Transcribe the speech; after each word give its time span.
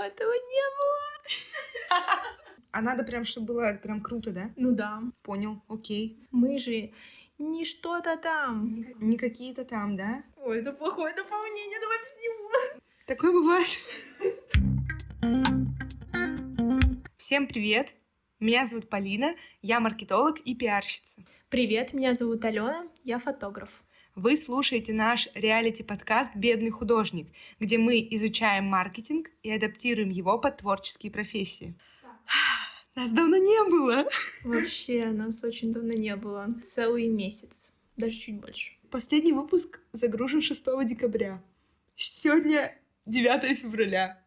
этого 0.00 0.32
не 0.32 0.64
было. 0.78 1.00
А 2.72 2.82
надо 2.82 3.02
прям, 3.02 3.24
чтобы 3.24 3.48
было 3.48 3.72
прям 3.82 4.00
круто, 4.00 4.30
да? 4.30 4.52
Ну 4.54 4.70
да. 4.70 5.02
Понял, 5.22 5.60
окей. 5.68 6.24
Мы 6.30 6.56
же 6.56 6.92
не 7.36 7.64
что-то 7.64 8.16
там. 8.16 8.86
Не 9.00 9.18
какие-то 9.18 9.64
там, 9.64 9.96
да? 9.96 10.22
Ой, 10.36 10.60
это 10.60 10.72
плохое 10.72 11.12
дополнение, 11.12 11.80
давай 11.80 11.98
без 11.98 12.16
него. 12.22 12.50
Такое 13.06 13.32
бывает. 13.32 13.68
Всем 17.16 17.48
привет! 17.48 17.96
Меня 18.38 18.66
зовут 18.66 18.88
Полина, 18.88 19.34
я 19.60 19.80
маркетолог 19.80 20.38
и 20.40 20.54
пиарщица. 20.54 21.22
Привет, 21.50 21.92
меня 21.92 22.14
зовут 22.14 22.44
Алена, 22.44 22.86
я 23.04 23.18
фотограф. 23.18 23.82
Вы 24.22 24.36
слушаете 24.36 24.92
наш 24.92 25.30
реалити-подкаст 25.32 26.36
«Бедный 26.36 26.68
художник», 26.68 27.28
где 27.58 27.78
мы 27.78 28.06
изучаем 28.10 28.66
маркетинг 28.66 29.30
и 29.42 29.50
адаптируем 29.50 30.10
его 30.10 30.36
под 30.38 30.58
творческие 30.58 31.10
профессии. 31.10 31.74
Нас 32.94 33.12
давно 33.12 33.38
не 33.38 33.70
было. 33.70 34.04
Вообще, 34.44 35.06
нас 35.06 35.42
очень 35.42 35.72
давно 35.72 35.94
не 35.94 36.14
было. 36.16 36.54
Целый 36.62 37.08
месяц, 37.08 37.72
даже 37.96 38.16
чуть 38.16 38.38
больше. 38.42 38.74
Последний 38.90 39.32
выпуск 39.32 39.80
загружен 39.94 40.42
6 40.42 40.66
декабря. 40.84 41.42
Сегодня 41.96 42.76
9 43.06 43.58
февраля. 43.58 44.22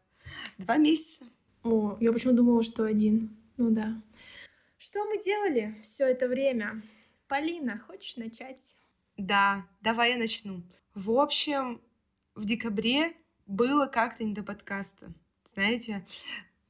Два 0.57 0.77
месяца. 0.77 1.25
О, 1.61 1.97
я 1.99 2.11
почему 2.11 2.33
думала, 2.33 2.63
что 2.63 2.83
один. 2.83 3.37
Ну 3.57 3.69
да. 3.69 4.01
Что 4.79 5.05
мы 5.05 5.21
делали 5.21 5.75
все 5.83 6.07
это 6.07 6.27
время? 6.27 6.81
Полина, 7.27 7.77
хочешь 7.77 8.17
начать? 8.17 8.79
Да, 9.17 9.67
давай 9.81 10.11
я 10.11 10.17
начну. 10.17 10.63
В 10.95 11.11
общем, 11.11 11.81
в 12.35 12.45
декабре 12.45 13.13
было 13.45 13.85
как-то 13.85 14.23
не 14.23 14.33
до 14.33 14.43
подкаста. 14.43 15.13
Знаете, 15.45 16.05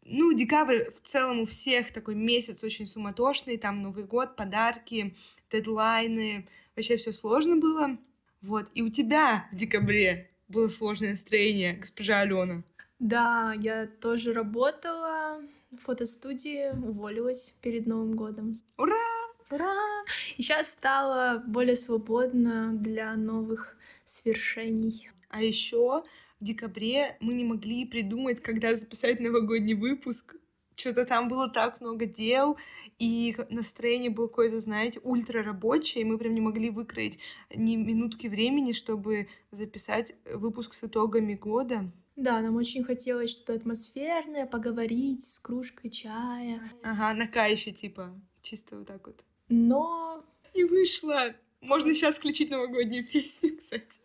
ну, 0.04 0.34
декабрь 0.34 0.90
в 0.92 1.02
целом 1.02 1.42
у 1.42 1.46
всех 1.46 1.92
такой 1.92 2.16
месяц 2.16 2.64
очень 2.64 2.88
суматошный, 2.88 3.58
там 3.58 3.82
Новый 3.82 4.04
год, 4.04 4.36
подарки, 4.36 5.16
дедлайны, 5.52 6.48
вообще 6.76 6.98
все 6.98 7.14
сложно 7.14 7.58
было. 7.58 7.98
Вот, 8.42 8.70
и 8.74 8.82
у 8.82 8.90
тебя 8.90 9.48
в 9.52 9.56
декабре 9.56 10.30
было 10.50 10.68
сложное 10.68 11.12
настроение, 11.12 11.74
госпожа 11.74 12.20
Алена. 12.20 12.64
Да, 13.00 13.54
я 13.62 13.88
тоже 13.88 14.34
работала 14.34 15.42
в 15.72 15.78
фотостудии, 15.78 16.72
уволилась 16.72 17.52
перед 17.62 17.88
Новым 17.88 18.16
годом. 18.16 18.54
Ура! 18.78 19.23
Ура! 19.54 20.04
И 20.38 20.42
сейчас 20.42 20.72
стало 20.72 21.44
более 21.46 21.76
свободно 21.76 22.74
для 22.74 23.16
новых 23.16 23.78
свершений. 24.04 25.12
А 25.30 25.44
еще 25.44 26.04
в 26.40 26.44
декабре 26.44 27.18
мы 27.20 27.36
не 27.36 27.44
могли 27.44 27.86
придумать, 27.86 28.42
когда 28.42 28.74
записать 28.74 29.20
новогодний 29.20 29.76
выпуск. 29.76 30.36
Что-то 30.76 31.06
там 31.06 31.28
было 31.28 31.50
так 31.50 31.82
много 31.82 32.08
дел, 32.08 32.58
и 32.98 33.36
настроение 33.52 34.10
было 34.10 34.28
какое-то, 34.28 34.60
знаете, 34.60 35.00
ультра 35.04 35.44
рабочее, 35.44 36.02
и 36.02 36.06
мы 36.06 36.18
прям 36.18 36.34
не 36.34 36.42
могли 36.42 36.72
выкроить 36.72 37.20
ни 37.54 37.76
минутки 37.76 38.26
времени, 38.26 38.72
чтобы 38.72 39.28
записать 39.52 40.16
выпуск 40.26 40.74
с 40.74 40.84
итогами 40.84 41.36
года. 41.36 41.92
Да, 42.16 42.42
нам 42.42 42.56
очень 42.56 42.84
хотелось 42.84 43.30
что-то 43.30 43.54
атмосферное, 43.54 44.48
поговорить 44.48 45.24
с 45.24 45.38
кружкой 45.38 45.92
чая. 45.92 46.60
Ага, 46.82 47.14
на 47.14 47.28
кайфе, 47.28 47.72
типа, 47.72 48.20
чисто 48.42 48.78
вот 48.78 48.88
так 48.88 49.06
вот. 49.06 49.24
Но... 49.50 50.24
Не 50.56 50.66
вышло. 50.66 51.34
Можно 51.62 51.96
сейчас 51.96 52.18
включить 52.18 52.52
новогоднюю 52.52 53.08
песню, 53.08 53.58
кстати. 53.58 54.02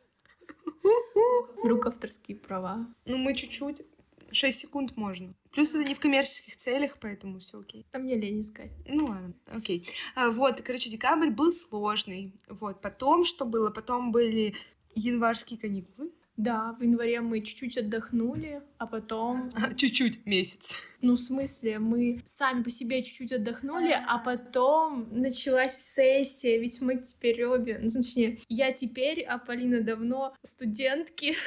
Вдруг 1.62 1.86
авторские 1.86 2.38
права. 2.38 2.86
Ну, 3.04 3.18
мы 3.18 3.34
чуть-чуть. 3.34 3.82
6 4.30 4.58
секунд 4.58 4.96
можно. 4.96 5.34
Плюс 5.52 5.70
это 5.70 5.84
не 5.84 5.94
в 5.94 6.00
коммерческих 6.00 6.56
целях, 6.56 6.98
поэтому 7.00 7.40
все 7.40 7.60
окей. 7.60 7.86
Там 7.90 8.02
мне 8.02 8.16
лень 8.16 8.42
искать. 8.42 8.70
Ну 8.86 9.06
ладно, 9.06 9.34
окей. 9.46 9.88
А, 10.14 10.30
вот, 10.30 10.60
короче, 10.60 10.90
декабрь 10.90 11.30
был 11.30 11.50
сложный. 11.52 12.34
Вот, 12.48 12.80
потом 12.80 13.24
что 13.24 13.44
было? 13.44 13.70
Потом 13.70 14.12
были 14.12 14.54
январские 14.94 15.58
каникулы. 15.58 16.12
Да, 16.38 16.72
в 16.78 16.82
январе 16.84 17.20
мы 17.20 17.40
чуть-чуть 17.40 17.78
отдохнули, 17.78 18.62
а 18.78 18.86
потом... 18.86 19.52
Чуть-чуть, 19.76 20.24
месяц. 20.24 20.76
Ну, 21.00 21.14
в 21.14 21.18
смысле, 21.18 21.80
мы 21.80 22.22
сами 22.24 22.62
по 22.62 22.70
себе 22.70 23.02
чуть-чуть 23.02 23.32
отдохнули, 23.32 23.92
а 24.06 24.18
потом 24.18 25.08
началась 25.10 25.76
сессия, 25.76 26.60
ведь 26.60 26.80
мы 26.80 26.98
теперь 26.98 27.44
обе, 27.44 27.80
ну, 27.82 27.90
точнее, 27.90 28.38
я 28.48 28.70
теперь, 28.70 29.22
а 29.22 29.38
Полина 29.38 29.80
давно 29.80 30.34
студентки. 30.42 31.34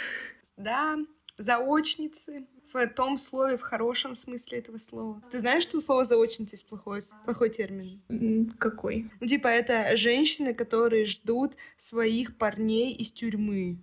Да, 0.58 0.98
заочницы, 1.38 2.46
в 2.72 2.88
том 2.88 3.18
слове, 3.18 3.58
в 3.58 3.62
хорошем 3.62 4.14
смысле 4.14 4.60
этого 4.60 4.78
слова. 4.78 5.24
Ты 5.32 5.40
знаешь, 5.40 5.64
что 5.64 5.78
у 5.78 5.82
слова 5.82 6.04
заочница 6.04 6.56
есть 6.56 6.68
плохой, 6.68 7.02
плохой 7.26 7.50
термин? 7.50 8.52
Какой? 8.60 9.10
Ну, 9.20 9.26
типа, 9.28 9.48
это 9.48 9.96
женщины, 9.98 10.54
которые 10.54 11.06
ждут 11.06 11.54
своих 11.78 12.38
парней 12.38 12.94
из 12.94 13.12
тюрьмы. 13.12 13.80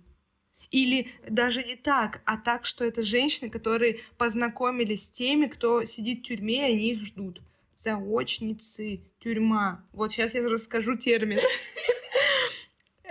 Или 0.71 1.09
даже 1.27 1.63
не 1.63 1.75
так, 1.75 2.21
а 2.25 2.37
так, 2.37 2.65
что 2.65 2.85
это 2.85 3.03
женщины, 3.03 3.49
которые 3.49 4.01
познакомились 4.17 5.05
с 5.05 5.09
теми, 5.09 5.47
кто 5.47 5.83
сидит 5.85 6.19
в 6.19 6.23
тюрьме, 6.23 6.69
и 6.69 6.75
они 6.75 6.91
их 6.91 7.05
ждут. 7.05 7.41
Заочницы, 7.75 9.01
тюрьма. 9.19 9.83
Вот 9.93 10.11
сейчас 10.11 10.33
я 10.33 10.47
расскажу 10.47 10.95
термин. 10.95 11.39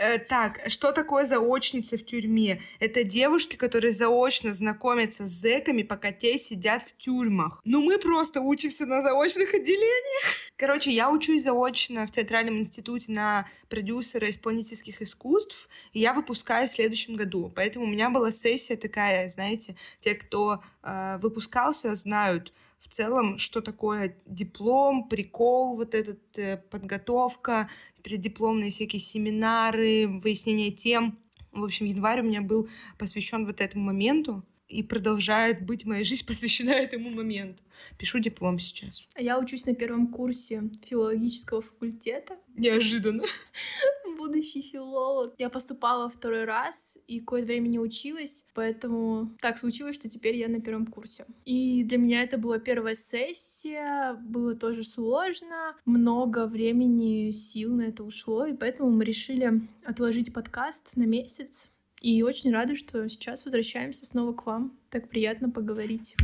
Э, 0.01 0.19
так, 0.19 0.61
что 0.69 0.93
такое 0.93 1.25
заочницы 1.25 1.97
в 1.97 2.07
тюрьме? 2.07 2.63
Это 2.79 3.03
девушки, 3.03 3.57
которые 3.57 3.91
заочно 3.91 4.55
знакомятся 4.55 5.27
с 5.27 5.33
зэками, 5.33 5.83
пока 5.83 6.13
те 6.13 6.39
сидят 6.39 6.83
в 6.83 6.97
тюрьмах. 6.97 7.61
Ну, 7.65 7.83
мы 7.83 7.99
просто 7.99 8.41
учимся 8.41 8.87
на 8.87 9.03
заочных 9.03 9.55
отделениях. 9.55 10.25
Короче, 10.59 10.91
я 10.91 11.09
учусь 11.09 11.45
заочно 11.45 12.05
в 12.05 12.11
театральном 12.11 12.59
институте 12.59 13.13
на 13.13 13.47
продюсера 13.69 14.29
исполнительских 14.29 15.01
искусств, 15.01 15.69
и 15.93 16.01
я 16.01 16.13
выпускаю 16.13 16.67
в 16.67 16.73
следующем 16.73 17.15
году. 17.15 17.53
Поэтому 17.55 17.85
у 17.85 17.89
меня 17.89 18.11
была 18.11 18.33
сессия 18.33 18.77
такая, 18.77 19.29
знаете, 19.29 19.77
те, 20.01 20.17
кто 20.17 20.61
э, 20.83 21.19
выпускался, 21.23 21.95
знают, 21.95 22.53
в 22.81 22.89
целом, 22.89 23.39
что 23.39 23.61
такое 23.61 24.17
диплом, 24.27 25.09
прикол, 25.09 25.77
вот 25.77 25.95
этот 25.95 26.37
э, 26.37 26.57
подготовка, 26.57 27.71
преддипломные 28.03 28.73
всякие 28.73 29.01
семинары, 29.01 30.09
выяснение 30.09 30.73
тем. 30.73 31.21
В 31.53 31.63
общем, 31.63 31.87
январь 31.87 32.21
у 32.21 32.25
меня 32.25 32.41
был 32.41 32.69
посвящен 32.99 33.47
вот 33.47 33.61
этому 33.61 33.85
моменту 33.85 34.45
и 34.69 34.83
продолжает 34.83 35.65
быть 35.65 35.85
моя 35.85 36.05
жизнь 36.05 36.25
посвящена 36.27 36.71
этому 36.71 37.11
моменту. 37.11 37.63
Пишу 37.97 38.19
диплом 38.19 38.59
сейчас. 38.59 39.05
А 39.15 39.23
я 39.23 39.39
учусь 39.39 39.65
на 39.67 39.75
первом 39.75 40.09
курсе 40.09 40.71
филологического 40.85 41.63
факультета. 41.63 42.37
Неожиданно. 42.57 43.23
Будущий 44.19 44.63
филолог. 44.63 45.35
Я 45.39 45.49
поступала 45.49 46.09
второй 46.09 46.45
раз 46.45 46.99
и 47.07 47.21
какое-то 47.21 47.47
время 47.47 47.69
не 47.69 47.79
училась, 47.79 48.47
поэтому 48.53 49.37
так 49.41 49.59
случилось, 49.59 49.95
что 49.95 50.09
теперь 50.09 50.37
я 50.37 50.49
на 50.49 50.61
первом 50.61 50.87
курсе. 50.87 51.25
И 51.45 51.85
для 51.85 51.99
меня 51.99 52.25
это 52.25 52.37
была 52.37 52.59
первая 52.59 52.97
сессия, 52.97 54.15
было 54.15 54.57
тоже 54.57 54.83
сложно, 54.83 55.77
много 55.85 56.47
времени, 56.47 57.31
сил 57.31 57.75
на 57.77 57.83
это 57.83 58.03
ушло, 58.03 58.45
и 58.47 58.57
поэтому 58.57 58.91
мы 58.91 59.05
решили 59.05 59.63
отложить 59.85 60.35
подкаст 60.35 60.97
на 60.97 61.05
месяц, 61.05 61.71
и 62.01 62.23
очень 62.23 62.53
рада, 62.53 62.77
что 62.77 63.09
сейчас 63.09 63.45
возвращаемся 63.45 64.07
снова 64.07 64.33
к 64.33 64.47
вам. 64.47 64.79
Так 64.91 65.09
приятно 65.09 65.51
поговорить. 65.51 66.17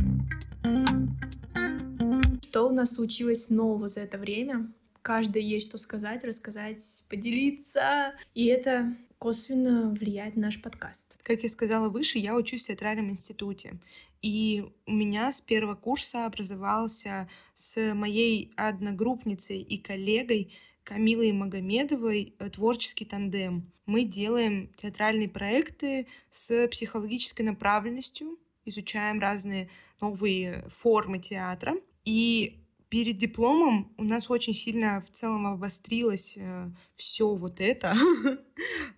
Что 2.41 2.67
у 2.67 2.71
нас 2.71 2.95
случилось 2.95 3.49
нового 3.49 3.89
за 3.89 4.01
это 4.01 4.17
время? 4.17 4.71
Каждый 5.01 5.43
есть 5.43 5.67
что 5.67 5.77
сказать, 5.77 6.23
рассказать, 6.23 7.03
поделиться. 7.09 8.15
И 8.33 8.45
это 8.45 8.95
косвенно 9.19 9.89
влияет 9.89 10.35
на 10.35 10.43
наш 10.43 10.61
подкаст. 10.61 11.17
Как 11.23 11.43
я 11.43 11.49
сказала 11.49 11.89
выше, 11.89 12.17
я 12.17 12.35
учусь 12.35 12.63
в 12.63 12.67
театральном 12.67 13.09
институте. 13.09 13.79
И 14.21 14.65
у 14.87 14.91
меня 14.91 15.31
с 15.31 15.41
первого 15.41 15.75
курса 15.75 16.25
образовался 16.25 17.29
с 17.53 17.93
моей 17.93 18.51
одногруппницей 18.55 19.61
и 19.61 19.77
коллегой 19.77 20.53
Камилой 20.85 21.31
Магомедовой 21.31 22.35
э, 22.37 22.49
творческий 22.49 23.05
тандем. 23.05 23.73
Мы 23.87 24.05
делаем 24.05 24.71
театральные 24.77 25.27
проекты 25.27 26.07
с 26.29 26.67
психологической 26.67 27.43
направленностью, 27.43 28.37
изучаем 28.65 29.19
разные 29.19 29.69
новые 29.99 30.63
формы 30.69 31.19
театра. 31.19 31.75
И 32.05 32.63
перед 32.89 33.17
дипломом 33.17 33.93
у 33.97 34.03
нас 34.03 34.29
очень 34.29 34.53
сильно 34.53 35.01
в 35.01 35.09
целом 35.09 35.47
обострилось 35.47 36.37
э, 36.37 36.69
все 36.95 37.33
вот 37.33 37.59
это, 37.61 37.95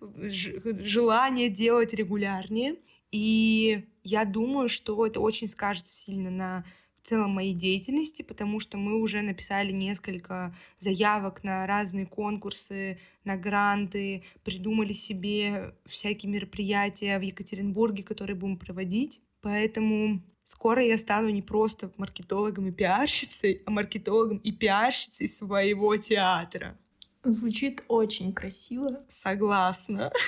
желание 0.00 1.48
делать 1.48 1.94
регулярнее. 1.94 2.76
И 3.10 3.88
я 4.02 4.26
думаю, 4.26 4.68
что 4.68 5.06
это 5.06 5.20
очень 5.20 5.48
скажется 5.48 5.94
сильно 5.94 6.30
на 6.30 6.64
целом 7.08 7.30
моей 7.30 7.54
деятельности, 7.54 8.22
потому 8.22 8.60
что 8.60 8.76
мы 8.76 9.00
уже 9.00 9.22
написали 9.22 9.72
несколько 9.72 10.54
заявок 10.78 11.42
на 11.42 11.66
разные 11.66 12.06
конкурсы, 12.06 12.98
на 13.24 13.36
гранты, 13.36 14.24
придумали 14.44 14.92
себе 14.92 15.74
всякие 15.86 16.30
мероприятия 16.30 17.18
в 17.18 17.22
Екатеринбурге, 17.22 18.02
которые 18.02 18.36
будем 18.36 18.58
проводить. 18.58 19.20
Поэтому 19.40 20.22
скоро 20.44 20.84
я 20.84 20.98
стану 20.98 21.30
не 21.30 21.42
просто 21.42 21.90
маркетологом 21.96 22.66
и 22.66 22.72
пиарщицей, 22.72 23.62
а 23.64 23.70
маркетологом 23.70 24.38
и 24.38 24.52
пиарщицей 24.52 25.28
своего 25.28 25.96
театра. 25.96 26.76
Звучит 27.22 27.84
очень 27.88 28.32
красиво. 28.32 29.04
Согласна. 29.08 30.12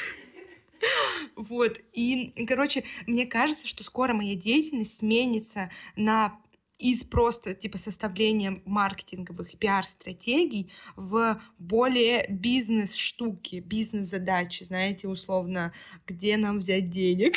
Вот, 1.37 1.79
и, 1.93 2.47
короче, 2.47 2.85
мне 3.07 3.27
кажется, 3.27 3.67
что 3.69 3.85
скоро 3.85 4.15
моя 4.15 4.35
деятельность 4.35 4.97
сменится 4.97 5.71
на 5.95 6.41
из 6.81 7.05
просто 7.05 7.55
типа 7.55 7.79
составления 7.79 8.63
маркетинговых 8.65 9.57
пиар-стратегий 9.59 10.71
в 10.97 11.41
более 11.59 12.27
бизнес-штуки, 12.29 13.63
бизнес-задачи, 13.65 14.65
знаете, 14.65 15.07
условно, 15.07 15.73
где 16.07 16.39
нам 16.39 16.59
взять 16.59 16.89
денег, 16.89 17.35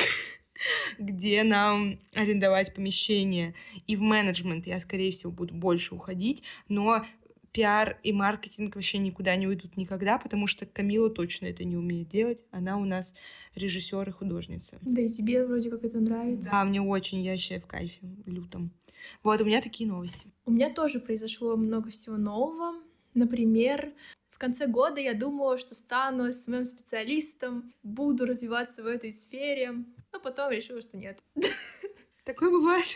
где 0.97 1.43
нам 1.43 1.99
арендовать 2.13 2.73
помещение. 2.73 3.53
И 3.85 3.97
в 3.97 4.01
менеджмент 4.01 4.65
я, 4.65 4.79
скорее 4.79 5.11
всего, 5.11 5.31
буду 5.31 5.53
больше 5.53 5.93
уходить, 5.93 6.43
но 6.69 7.05
пиар 7.51 7.99
и 8.01 8.11
маркетинг 8.11 8.75
вообще 8.75 8.97
никуда 8.97 9.35
не 9.35 9.47
уйдут 9.47 9.77
никогда, 9.77 10.17
потому 10.17 10.47
что 10.47 10.65
Камила 10.65 11.09
точно 11.09 11.47
это 11.47 11.65
не 11.65 11.75
умеет 11.75 12.07
делать. 12.07 12.43
Она 12.51 12.77
у 12.77 12.85
нас 12.85 13.13
режиссер 13.55 14.09
и 14.09 14.11
художница. 14.11 14.79
Да 14.81 15.01
и 15.01 15.09
тебе 15.09 15.45
вроде 15.45 15.69
как 15.69 15.83
это 15.83 15.99
нравится. 15.99 16.51
Да, 16.51 16.63
мне 16.63 16.81
очень, 16.81 17.21
я 17.21 17.31
вообще 17.31 17.59
в 17.59 17.67
кайфе, 17.67 17.99
лютом. 18.25 18.71
Вот, 19.23 19.41
у 19.41 19.45
меня 19.45 19.61
такие 19.61 19.89
новости. 19.89 20.27
У 20.45 20.51
меня 20.51 20.69
тоже 20.69 20.99
произошло 20.99 21.55
много 21.55 21.89
всего 21.89 22.17
нового. 22.17 22.75
Например, 23.13 23.93
в 24.31 24.37
конце 24.37 24.67
года 24.67 24.99
я 24.99 25.13
думала, 25.13 25.57
что 25.57 25.75
стану 25.75 26.31
СММ-специалистом, 26.31 27.73
буду 27.83 28.25
развиваться 28.25 28.83
в 28.83 28.87
этой 28.87 29.11
сфере, 29.11 29.71
но 30.11 30.19
потом 30.19 30.51
решила, 30.51 30.81
что 30.81 30.97
нет. 30.97 31.19
Такое 32.25 32.49
бывает. 32.51 32.87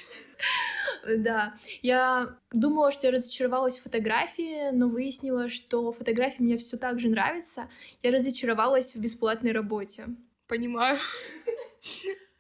Да, 1.17 1.55
я 1.81 2.37
думала, 2.51 2.91
что 2.91 3.07
я 3.07 3.13
разочаровалась 3.13 3.77
в 3.77 3.83
фотографии, 3.83 4.71
но 4.71 4.89
выяснила, 4.89 5.49
что 5.49 5.91
фотографии 5.91 6.41
мне 6.41 6.57
все 6.57 6.77
так 6.77 6.99
же 6.99 7.09
нравится. 7.09 7.69
Я 8.01 8.11
разочаровалась 8.11 8.95
в 8.95 8.99
бесплатной 8.99 9.51
работе. 9.51 10.05
Понимаю. 10.47 10.99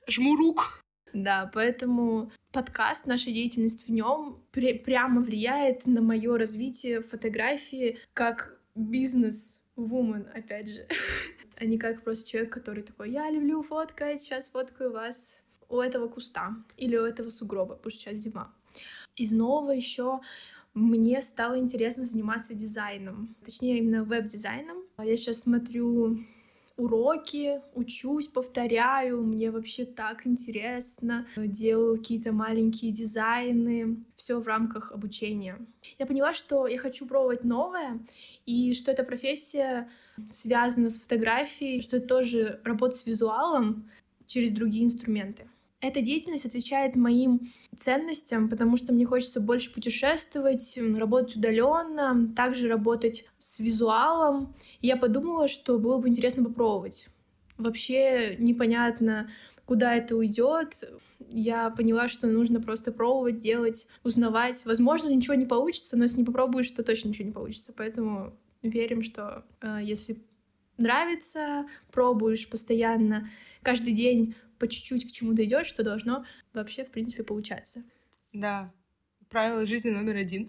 Жму 0.07 0.35
руку. 0.35 0.63
Да, 1.13 1.49
поэтому 1.53 2.31
подкаст, 2.51 3.05
наша 3.05 3.31
деятельность 3.31 3.87
в 3.87 3.91
нем 3.91 4.43
пр- 4.51 4.79
прямо 4.83 5.21
влияет 5.21 5.85
на 5.85 6.01
мое 6.01 6.37
развитие 6.37 7.01
фотографии 7.01 7.99
как 8.13 8.59
бизнес-вумен, 8.75 10.27
опять 10.33 10.69
же, 10.69 10.87
а 11.57 11.65
не 11.65 11.77
как 11.77 12.03
просто 12.03 12.29
человек, 12.29 12.53
который 12.53 12.83
такой, 12.83 13.11
я 13.11 13.29
люблю 13.29 13.61
фоткать, 13.63 14.21
сейчас 14.21 14.49
фоткаю 14.49 14.91
вас 14.91 15.43
у 15.69 15.79
этого 15.79 16.07
куста 16.07 16.55
или 16.77 16.95
у 16.97 17.03
этого 17.03 17.29
сугроба, 17.29 17.75
потому 17.75 17.91
что 17.91 18.01
сейчас 18.01 18.19
зима. 18.19 18.53
Из 19.15 19.31
нового 19.31 19.71
еще 19.71 20.21
мне 20.73 21.21
стало 21.23 21.57
интересно 21.57 22.03
заниматься 22.03 22.53
дизайном, 22.53 23.35
точнее 23.43 23.79
именно 23.79 24.03
веб-дизайном. 24.03 24.83
Я 24.99 25.17
сейчас 25.17 25.41
смотрю 25.41 26.19
уроки, 26.77 27.61
учусь, 27.73 28.27
повторяю, 28.27 29.23
мне 29.23 29.51
вообще 29.51 29.85
так 29.85 30.25
интересно, 30.25 31.27
делаю 31.35 31.97
какие-то 31.97 32.31
маленькие 32.31 32.91
дизайны, 32.91 34.05
все 34.15 34.39
в 34.39 34.47
рамках 34.47 34.91
обучения. 34.91 35.57
Я 35.97 36.05
поняла, 36.05 36.33
что 36.33 36.67
я 36.67 36.77
хочу 36.77 37.07
пробовать 37.07 37.43
новое, 37.43 37.99
и 38.45 38.73
что 38.73 38.91
эта 38.91 39.03
профессия 39.03 39.89
связана 40.29 40.89
с 40.89 40.99
фотографией, 40.99 41.81
что 41.81 41.97
это 41.97 42.07
тоже 42.07 42.61
работа 42.63 42.95
с 42.95 43.05
визуалом 43.05 43.89
через 44.25 44.51
другие 44.51 44.85
инструменты. 44.85 45.49
Эта 45.79 46.01
деятельность 46.01 46.45
отвечает 46.45 46.95
моим 46.95 47.51
ценностям, 47.75 48.49
потому 48.49 48.77
что 48.77 48.93
мне 48.93 49.05
хочется 49.05 49.39
больше 49.39 49.71
путешествовать, 49.71 50.77
работать 50.95 51.35
удаленно, 51.35 52.31
также 52.35 52.67
работать 52.67 53.25
с 53.37 53.59
визуалом. 53.59 54.55
И 54.81 54.87
я 54.87 54.97
подумала, 54.97 55.47
что 55.47 55.77
было 55.77 55.99
бы 55.99 56.09
интересно 56.09 56.43
попробовать. 56.43 57.09
Вообще 57.59 58.37
непонятно, 58.39 59.29
куда 59.65 59.95
это 59.95 60.15
уйдет. 60.15 60.83
Я 61.29 61.69
поняла, 61.69 62.07
что 62.07 62.25
нужно 62.25 62.59
просто 62.59 62.91
пробовать, 62.91 63.35
делать, 63.35 63.87
узнавать. 64.03 64.65
Возможно, 64.65 65.09
ничего 65.09 65.35
не 65.35 65.45
получится, 65.45 65.95
но 65.95 66.03
если 66.03 66.19
не 66.19 66.25
попробуешь, 66.25 66.71
то 66.71 66.83
точно 66.83 67.09
ничего 67.09 67.27
не 67.27 67.33
получится. 67.33 67.71
Поэтому 67.77 68.33
верим, 68.63 69.03
что 69.03 69.45
э, 69.61 69.79
если 69.83 70.23
нравится, 70.77 71.65
пробуешь 71.91 72.49
постоянно, 72.49 73.29
каждый 73.61 73.93
день 73.93 74.35
по 74.59 74.67
чуть-чуть 74.67 75.07
к 75.07 75.11
чему-то 75.11 75.43
идешь, 75.43 75.67
что 75.67 75.83
должно 75.83 76.25
вообще, 76.53 76.83
в 76.85 76.91
принципе, 76.91 77.23
получаться. 77.23 77.83
Да, 78.33 78.73
правило 79.29 79.65
жизни 79.65 79.89
номер 79.89 80.15
один. 80.17 80.47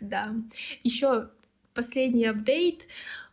Да. 0.00 0.34
Еще 0.82 1.30
последний 1.74 2.26
апдейт. 2.26 2.88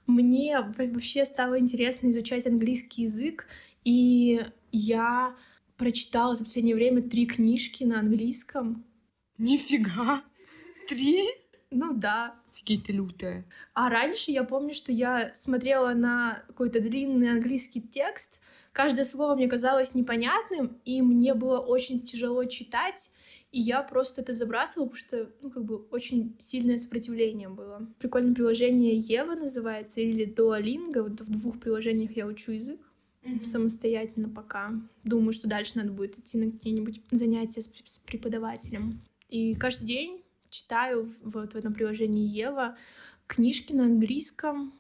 Мне 0.08 0.60
вообще 0.78 1.26
стало 1.26 1.60
интересно 1.60 2.10
изучать 2.10 2.46
английский 2.46 3.04
язык, 3.04 3.48
и 3.84 4.42
я 4.72 5.36
прочитала 5.78 6.36
за 6.36 6.44
последнее 6.44 6.76
время 6.76 7.02
три 7.02 7.26
книжки 7.26 7.84
на 7.84 8.00
английском. 8.00 8.86
Нифига! 9.38 10.22
Три? 10.88 11.24
Ну 11.72 11.94
да. 11.94 12.36
Ты 12.66 12.94
лютая. 12.94 13.46
А 13.74 13.90
раньше 13.90 14.32
я 14.32 14.44
помню, 14.44 14.74
что 14.74 14.92
я 14.92 15.34
смотрела 15.34 15.94
на 15.94 16.44
какой-то 16.48 16.80
длинный 16.80 17.32
английский 17.32 17.82
текст, 17.82 18.40
каждое 18.72 19.04
слово 19.04 19.36
мне 19.36 19.48
казалось 19.48 19.96
непонятным, 19.96 20.78
и 20.86 21.02
мне 21.02 21.34
было 21.34 21.60
очень 21.60 22.00
тяжело 22.00 22.46
читать, 22.46 23.12
и 23.52 23.60
я 23.60 23.82
просто 23.84 24.22
это 24.22 24.34
забрасывала, 24.34 24.88
потому 24.88 24.98
что, 24.98 25.30
ну, 25.42 25.50
как 25.50 25.66
бы, 25.66 25.78
очень 25.92 26.36
сильное 26.40 26.78
сопротивление 26.78 27.50
было. 27.50 27.88
Прикольное 28.00 28.34
приложение 28.34 28.96
Ева 28.96 29.36
называется, 29.36 30.00
или 30.00 30.26
Duolingo. 30.26 31.02
Вот 31.04 31.22
в 31.22 31.30
двух 31.30 31.60
приложениях 31.60 32.16
я 32.16 32.28
учу 32.28 32.54
язык 32.54 32.80
mm-hmm. 33.24 33.44
самостоятельно 33.44 34.30
пока. 34.30 34.74
Думаю, 35.04 35.34
что 35.34 35.50
дальше 35.50 35.74
надо 35.76 35.92
будет 35.92 36.18
идти 36.20 36.38
на 36.38 36.52
какие-нибудь 36.52 37.02
занятия 37.12 37.62
с, 37.62 37.70
с 37.84 38.00
преподавателем. 38.00 39.02
И 39.28 39.56
каждый 39.56 39.86
день 39.86 40.21
читаю 40.52 41.12
вот 41.24 41.54
в 41.54 41.58
этом 41.58 41.74
приложении 41.74 42.28
Ева 42.28 42.78
книжки 43.26 43.74
на 43.74 43.86
английском, 43.86 44.74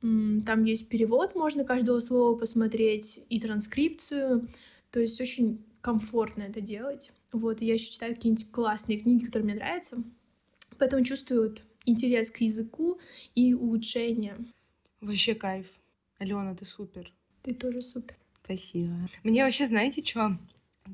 там 0.00 0.64
есть 0.64 0.88
перевод, 0.88 1.34
можно 1.34 1.64
каждого 1.64 2.00
слова 2.00 2.36
посмотреть, 2.36 3.20
и 3.28 3.38
транскрипцию. 3.38 4.48
То 4.90 4.98
есть 4.98 5.20
очень 5.20 5.62
комфортно 5.82 6.42
это 6.44 6.60
делать. 6.60 7.12
Вот, 7.32 7.60
и 7.60 7.66
я 7.66 7.74
еще 7.74 7.90
читаю 7.90 8.14
какие-нибудь 8.14 8.50
классные 8.50 8.98
книги, 8.98 9.26
которые 9.26 9.44
мне 9.44 9.54
нравятся. 9.54 10.02
Поэтому 10.78 11.04
чувствую 11.04 11.42
вот 11.42 11.62
интерес 11.84 12.30
к 12.30 12.38
языку 12.38 12.98
и 13.34 13.52
улучшение. 13.52 14.36
Вообще 15.00 15.34
кайф. 15.34 15.66
Алена, 16.18 16.54
ты 16.54 16.64
супер. 16.64 17.12
Ты 17.42 17.54
тоже 17.54 17.82
супер. 17.82 18.16
Спасибо. 18.42 18.94
Мне 19.22 19.44
вообще, 19.44 19.66
знаете, 19.66 20.02
что? 20.04 20.38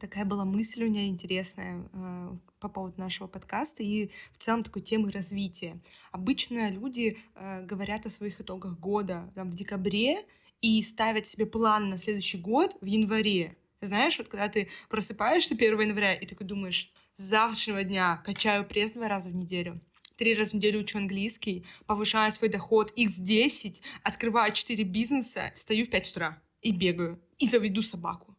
Такая 0.01 0.25
была 0.25 0.45
мысль 0.45 0.85
у 0.85 0.89
меня 0.89 1.07
интересная 1.07 1.89
э, 1.93 2.37
по 2.59 2.69
поводу 2.69 3.01
нашего 3.01 3.29
подкаста 3.29 3.83
и 3.83 4.11
в 4.33 4.39
целом 4.39 4.65
такой 4.65 4.83
темы 4.83 5.11
развития. 5.11 5.81
Обычно 6.13 6.71
люди 6.71 7.19
э, 7.35 7.65
говорят 7.65 8.05
о 8.05 8.11
своих 8.11 8.41
итогах 8.41 8.79
года 8.79 9.31
там, 9.35 9.49
в 9.49 9.55
декабре 9.55 10.25
и 10.61 10.83
ставят 10.83 11.27
себе 11.27 11.47
план 11.47 11.89
на 11.89 11.99
следующий 11.99 12.39
год 12.39 12.77
в 12.81 12.85
январе. 12.85 13.57
Знаешь, 13.81 14.19
вот 14.19 14.29
когда 14.29 14.49
ты 14.49 14.69
просыпаешься 14.89 15.55
1 15.55 15.81
января 15.81 16.15
и 16.15 16.27
такой 16.27 16.47
думаешь, 16.47 16.93
с 17.15 17.23
завтрашнего 17.23 17.85
дня 17.85 18.23
качаю 18.25 18.67
пресс 18.67 18.93
два 18.93 19.09
раза 19.09 19.31
в 19.31 19.37
неделю, 19.37 19.81
три 20.17 20.35
раза 20.35 20.51
в 20.51 20.55
неделю 20.55 20.81
учу 20.81 20.99
английский, 20.99 21.65
повышаю 21.87 22.33
свой 22.33 22.51
доход 22.51 22.93
x10, 22.99 23.81
открываю 24.03 24.53
4 24.53 24.83
бизнеса, 24.85 25.53
встаю 25.55 25.87
в 25.87 25.91
5 25.91 26.11
утра 26.11 26.43
и 26.61 26.73
бегаю, 26.73 27.23
и 27.39 27.49
заведу 27.49 27.83
собаку. 27.83 28.36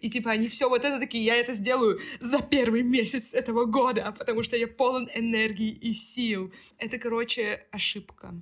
И 0.00 0.10
типа 0.10 0.30
они 0.30 0.48
все 0.48 0.68
вот 0.68 0.84
это 0.84 0.98
такие, 0.98 1.24
я 1.24 1.36
это 1.36 1.52
сделаю 1.52 2.00
за 2.20 2.40
первый 2.40 2.82
месяц 2.82 3.34
этого 3.34 3.64
года, 3.64 4.14
потому 4.18 4.42
что 4.42 4.56
я 4.56 4.66
полон 4.66 5.08
энергии 5.14 5.70
и 5.70 5.92
сил. 5.92 6.52
Это, 6.78 6.98
короче, 6.98 7.66
ошибка. 7.70 8.34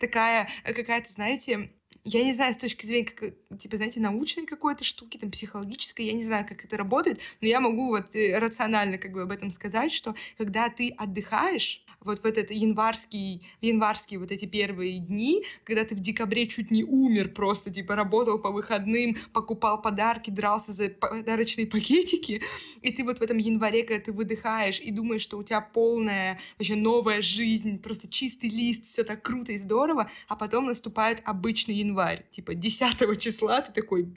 Такая 0.00 0.48
какая-то, 0.64 1.10
знаете, 1.10 1.70
я 2.04 2.24
не 2.24 2.32
знаю, 2.32 2.54
с 2.54 2.56
точки 2.56 2.86
зрения, 2.86 3.04
как, 3.06 3.58
типа, 3.58 3.76
знаете, 3.76 4.00
научной 4.00 4.46
какой-то 4.46 4.84
штуки, 4.84 5.18
там, 5.18 5.30
психологической, 5.30 6.06
я 6.06 6.12
не 6.12 6.24
знаю, 6.24 6.46
как 6.46 6.64
это 6.64 6.76
работает, 6.76 7.20
но 7.40 7.48
я 7.48 7.60
могу 7.60 7.88
вот 7.88 8.14
э, 8.14 8.38
рационально 8.38 8.98
как 8.98 9.12
бы 9.12 9.22
об 9.22 9.30
этом 9.30 9.50
сказать, 9.50 9.92
что 9.92 10.14
когда 10.36 10.68
ты 10.70 10.90
отдыхаешь, 10.96 11.84
вот 12.00 12.22
в 12.22 12.24
этот 12.24 12.50
январский, 12.50 13.46
январские 13.60 14.20
вот 14.20 14.30
эти 14.30 14.44
первые 14.44 14.98
дни, 14.98 15.44
когда 15.64 15.84
ты 15.84 15.94
в 15.94 16.00
декабре 16.00 16.46
чуть 16.46 16.70
не 16.70 16.84
умер 16.84 17.32
просто, 17.32 17.72
типа 17.72 17.96
работал 17.96 18.38
по 18.38 18.50
выходным, 18.50 19.16
покупал 19.32 19.80
подарки, 19.80 20.30
дрался 20.30 20.72
за 20.72 20.90
подарочные 20.90 21.66
пакетики, 21.66 22.42
и 22.82 22.92
ты 22.92 23.04
вот 23.04 23.18
в 23.18 23.22
этом 23.22 23.38
январе, 23.38 23.82
когда 23.82 24.04
ты 24.04 24.12
выдыхаешь 24.12 24.80
и 24.80 24.90
думаешь, 24.90 25.22
что 25.22 25.38
у 25.38 25.42
тебя 25.42 25.60
полная 25.60 26.40
вообще 26.58 26.76
новая 26.76 27.20
жизнь, 27.22 27.78
просто 27.80 28.08
чистый 28.08 28.50
лист, 28.50 28.84
все 28.84 29.04
так 29.04 29.22
круто 29.22 29.52
и 29.52 29.58
здорово, 29.58 30.10
а 30.28 30.36
потом 30.36 30.66
наступает 30.66 31.20
обычный 31.24 31.74
январь, 31.76 32.24
типа 32.30 32.54
10 32.54 33.18
числа 33.18 33.60
ты 33.60 33.72
такой, 33.72 34.14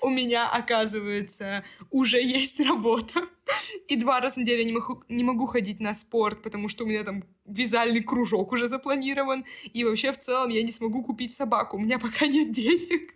у 0.00 0.08
меня, 0.08 0.48
оказывается, 0.48 1.64
уже 1.90 2.20
есть 2.20 2.60
работа, 2.60 3.28
и 3.88 3.96
два 3.96 4.20
раза 4.20 4.34
в 4.34 4.38
неделю 4.38 4.64
не 4.64 4.72
могу, 4.72 5.02
не 5.08 5.24
могу 5.24 5.46
ходить 5.46 5.80
на 5.80 5.94
спорт, 5.94 6.42
потому 6.42 6.68
что 6.68 6.84
у 6.84 6.86
меня 6.86 7.04
там 7.04 7.24
вязальный 7.46 8.02
кружок 8.02 8.52
уже 8.52 8.68
запланирован. 8.68 9.44
И 9.72 9.84
вообще 9.84 10.12
в 10.12 10.18
целом 10.18 10.50
я 10.50 10.62
не 10.62 10.72
смогу 10.72 11.02
купить 11.02 11.32
собаку. 11.32 11.76
У 11.76 11.80
меня 11.80 11.98
пока 11.98 12.26
нет 12.26 12.52
денег. 12.52 13.14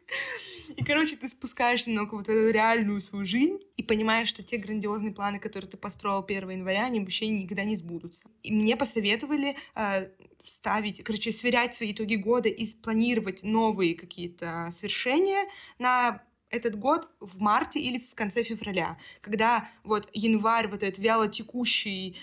И, 0.76 0.84
короче, 0.84 1.16
ты 1.16 1.28
спускаешься 1.28 1.90
немного 1.90 2.14
вот 2.14 2.28
эту 2.28 2.50
реальную 2.50 3.00
свою 3.00 3.26
жизнь 3.26 3.58
и 3.76 3.82
понимаешь, 3.82 4.28
что 4.28 4.42
те 4.42 4.56
грандиозные 4.56 5.12
планы, 5.12 5.38
которые 5.38 5.70
ты 5.70 5.76
построил 5.76 6.24
1 6.26 6.50
января, 6.50 6.86
они 6.86 7.00
вообще 7.00 7.28
никогда 7.28 7.64
не 7.64 7.76
сбудутся. 7.76 8.28
И 8.42 8.52
мне 8.52 8.76
посоветовали 8.76 9.56
э, 9.74 10.08
ставить, 10.44 11.02
короче, 11.04 11.32
сверять 11.32 11.74
свои 11.74 11.92
итоги 11.92 12.14
года 12.14 12.48
и 12.48 12.66
спланировать 12.66 13.42
новые 13.42 13.94
какие-то 13.94 14.68
свершения 14.70 15.46
на 15.78 16.22
этот 16.52 16.78
год 16.78 17.08
в 17.18 17.40
марте 17.40 17.80
или 17.80 17.98
в 17.98 18.14
конце 18.14 18.44
февраля, 18.44 18.98
когда 19.20 19.68
вот 19.82 20.08
январь, 20.12 20.68
вот 20.68 20.82
этот 20.82 20.98
вяло 20.98 21.26
текущий 21.28 22.16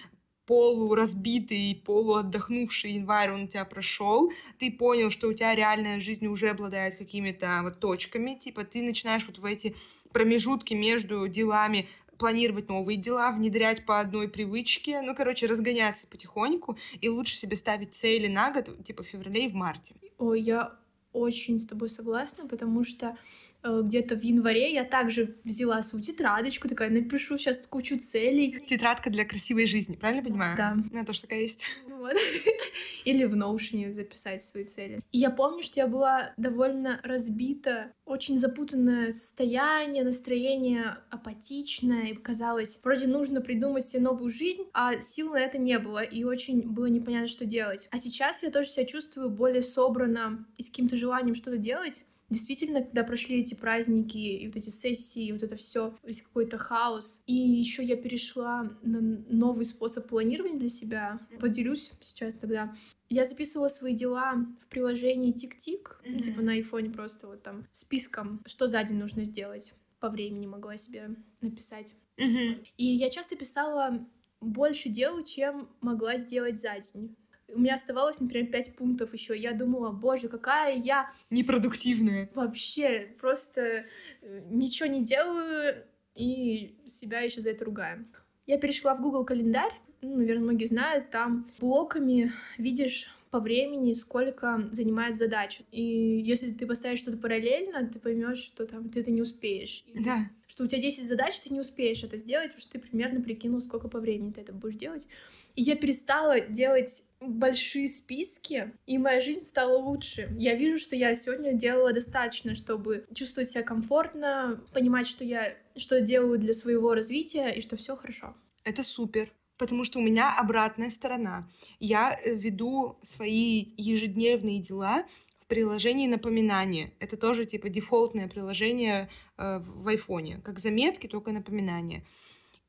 полуразбитый, 0.45 1.79
полуотдохнувший 1.85 2.93
январь, 2.93 3.31
он 3.31 3.43
у 3.43 3.47
тебя 3.47 3.65
прошел, 3.65 4.31
ты 4.57 4.71
понял, 4.71 5.11
что 5.11 5.27
у 5.27 5.33
тебя 5.33 5.53
реальная 5.53 5.99
жизнь 5.99 6.25
уже 6.25 6.49
обладает 6.49 6.97
какими-то 6.97 7.59
вот 7.61 7.79
точками, 7.79 8.33
типа 8.33 8.63
ты 8.63 8.81
начинаешь 8.81 9.27
вот 9.27 9.37
в 9.37 9.45
эти 9.45 9.75
промежутки 10.11 10.73
между 10.73 11.27
делами 11.27 11.87
планировать 12.17 12.67
новые 12.67 12.97
дела, 12.97 13.31
внедрять 13.31 13.85
по 13.85 13.99
одной 13.99 14.27
привычке, 14.27 15.01
ну, 15.01 15.15
короче, 15.15 15.45
разгоняться 15.45 16.07
потихоньку, 16.07 16.77
и 16.99 17.09
лучше 17.09 17.35
себе 17.35 17.55
ставить 17.55 17.93
цели 17.93 18.27
на 18.27 18.51
год, 18.51 18.83
типа 18.83 19.03
в 19.03 19.07
феврале 19.07 19.45
и 19.45 19.49
в 19.49 19.53
марте. 19.53 19.95
Ой, 20.17 20.41
я 20.41 20.73
очень 21.13 21.59
с 21.59 21.65
тобой 21.65 21.89
согласна, 21.89 22.47
потому 22.47 22.83
что 22.83 23.17
где-то 23.63 24.15
в 24.15 24.23
январе 24.23 24.73
я 24.73 24.83
также 24.83 25.35
взяла 25.43 25.81
свою 25.81 26.03
тетрадочку, 26.03 26.67
такая, 26.67 26.89
напишу 26.89 27.37
сейчас 27.37 27.65
кучу 27.67 27.97
целей. 27.97 28.63
Тетрадка 28.65 29.09
для 29.09 29.25
красивой 29.25 29.65
жизни, 29.65 29.95
правильно 29.95 30.23
понимаю? 30.23 30.57
Да. 30.57 30.73
Меня 30.73 31.05
тоже 31.05 31.21
такая 31.21 31.41
есть. 31.41 31.65
Вот. 31.87 32.13
Или 33.05 33.25
в 33.25 33.35
Notion 33.35 33.91
записать 33.91 34.43
свои 34.43 34.65
цели. 34.65 35.01
И 35.11 35.17
я 35.17 35.29
помню, 35.29 35.61
что 35.61 35.79
я 35.79 35.87
была 35.87 36.33
довольно 36.37 36.99
разбита, 37.03 37.91
очень 38.05 38.37
запутанное 38.37 39.11
состояние, 39.11 40.03
настроение 40.03 40.97
апатичное, 41.09 42.07
и 42.07 42.15
казалось, 42.15 42.79
вроде 42.83 43.07
нужно 43.07 43.41
придумать 43.41 43.85
себе 43.85 44.01
новую 44.01 44.31
жизнь, 44.31 44.63
а 44.73 44.99
сил 44.99 45.31
на 45.33 45.37
это 45.39 45.57
не 45.57 45.77
было, 45.79 46.01
и 46.01 46.23
очень 46.23 46.61
было 46.61 46.87
непонятно, 46.87 47.27
что 47.27 47.45
делать. 47.45 47.87
А 47.91 47.99
сейчас 47.99 48.43
я 48.43 48.49
тоже 48.49 48.69
себя 48.69 48.85
чувствую 48.85 49.29
более 49.29 49.61
собрано 49.61 50.47
и 50.57 50.63
с 50.63 50.69
каким-то 50.69 50.95
желанием 50.95 51.35
что-то 51.35 51.57
делать, 51.57 52.05
Действительно, 52.29 52.81
когда 52.81 53.03
прошли 53.03 53.41
эти 53.41 53.55
праздники 53.55 54.17
и 54.17 54.47
вот 54.47 54.55
эти 54.55 54.69
сессии, 54.69 55.27
и 55.27 55.31
вот 55.31 55.43
это 55.43 55.55
все, 55.55 55.95
весь 56.03 56.21
какой-то 56.21 56.57
хаос. 56.57 57.23
И 57.25 57.33
еще 57.33 57.83
я 57.83 57.95
перешла 57.95 58.69
на 58.83 59.01
новый 59.01 59.65
способ 59.65 60.07
планирования 60.07 60.59
для 60.59 60.69
себя. 60.69 61.19
Поделюсь 61.39 61.91
сейчас 62.01 62.35
тогда. 62.35 62.75
Я 63.09 63.25
записывала 63.25 63.67
свои 63.67 63.95
дела 63.95 64.45
в 64.61 64.67
приложении 64.67 65.31
Тик-Тик, 65.31 65.99
mm-hmm. 66.03 66.21
типа 66.21 66.41
на 66.41 66.53
айфоне 66.53 66.91
просто 66.91 67.27
вот 67.27 67.41
там 67.41 67.67
списком, 67.71 68.41
что 68.45 68.67
за 68.67 68.83
день 68.83 68.97
нужно 68.97 69.23
сделать. 69.23 69.73
По 69.99 70.09
времени 70.09 70.45
могла 70.45 70.77
себе 70.77 71.15
написать. 71.41 71.95
Mm-hmm. 72.17 72.65
И 72.77 72.85
я 72.85 73.09
часто 73.09 73.35
писала 73.35 74.07
больше 74.39 74.89
дел, 74.89 75.23
чем 75.23 75.69
могла 75.81 76.17
сделать 76.17 76.59
за 76.59 76.75
день 76.79 77.15
у 77.53 77.59
меня 77.59 77.75
оставалось, 77.75 78.19
например, 78.19 78.51
пять 78.51 78.75
пунктов 78.75 79.13
еще. 79.13 79.37
Я 79.37 79.53
думала, 79.53 79.91
боже, 79.91 80.27
какая 80.27 80.75
я... 80.75 81.11
Непродуктивная. 81.29 82.29
Вообще, 82.35 83.13
просто 83.19 83.85
э, 84.21 84.41
ничего 84.49 84.87
не 84.87 85.03
делаю 85.03 85.83
и 86.15 86.77
себя 86.87 87.21
еще 87.21 87.41
за 87.41 87.51
это 87.51 87.65
ругаю. 87.65 88.05
Я 88.45 88.57
перешла 88.57 88.95
в 88.95 89.01
Google 89.01 89.25
календарь, 89.25 89.73
ну, 90.01 90.15
наверное, 90.15 90.43
многие 90.43 90.65
знают, 90.65 91.09
там 91.09 91.47
блоками 91.59 92.31
видишь 92.57 93.13
по 93.31 93.39
времени, 93.39 93.93
сколько 93.93 94.67
занимает 94.71 95.15
задача. 95.15 95.63
И 95.71 95.83
если 95.83 96.51
ты 96.51 96.65
поставишь 96.65 96.99
что-то 96.99 97.17
параллельно, 97.17 97.87
ты 97.87 97.99
поймешь, 97.99 98.39
что 98.39 98.65
там 98.65 98.89
ты 98.89 99.01
это 99.01 99.11
не 99.11 99.21
успеешь. 99.21 99.85
Да. 99.93 100.29
Что 100.47 100.63
у 100.63 100.67
тебя 100.67 100.81
10 100.81 101.07
задач, 101.07 101.39
ты 101.39 101.53
не 101.53 101.59
успеешь 101.59 102.03
это 102.03 102.17
сделать, 102.17 102.47
потому 102.47 102.61
что 102.61 102.71
ты 102.71 102.79
примерно 102.79 103.21
прикинул, 103.21 103.61
сколько 103.61 103.87
по 103.87 103.99
времени 103.99 104.31
ты 104.31 104.41
это 104.41 104.51
будешь 104.51 104.77
делать. 104.77 105.07
И 105.55 105.61
я 105.61 105.75
перестала 105.75 106.39
делать 106.39 107.03
большие 107.21 107.87
списки, 107.87 108.73
и 108.87 108.97
моя 108.97 109.21
жизнь 109.21 109.45
стала 109.45 109.77
лучше. 109.77 110.33
Я 110.37 110.55
вижу, 110.55 110.79
что 110.79 110.95
я 110.95 111.13
сегодня 111.13 111.53
делала 111.53 111.93
достаточно, 111.93 112.55
чтобы 112.55 113.05
чувствовать 113.13 113.51
себя 113.51 113.63
комфортно, 113.63 114.63
понимать, 114.73 115.07
что 115.07 115.23
я 115.23 115.53
что 115.75 116.01
делаю 116.01 116.39
для 116.39 116.53
своего 116.53 116.93
развития 116.93 117.49
и 117.51 117.61
что 117.61 117.77
все 117.77 117.95
хорошо. 117.95 118.35
Это 118.63 118.83
супер 118.83 119.31
потому 119.59 119.83
что 119.83 119.99
у 119.99 120.01
меня 120.01 120.33
обратная 120.35 120.89
сторона. 120.89 121.47
Я 121.79 122.15
э, 122.15 122.33
веду 122.33 122.97
свои 123.03 123.73
ежедневные 123.77 124.59
дела 124.59 125.03
в 125.39 125.45
приложении 125.47 126.07
напоминания. 126.07 126.93
Это 126.99 127.17
тоже 127.17 127.45
типа 127.45 127.69
дефолтное 127.69 128.27
приложение 128.29 129.09
э, 129.37 129.59
в 129.59 129.87
айфоне, 129.87 130.39
как 130.43 130.59
заметки, 130.59 131.07
только 131.07 131.31
напоминания. 131.31 132.03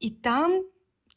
И 0.01 0.11
там 0.11 0.65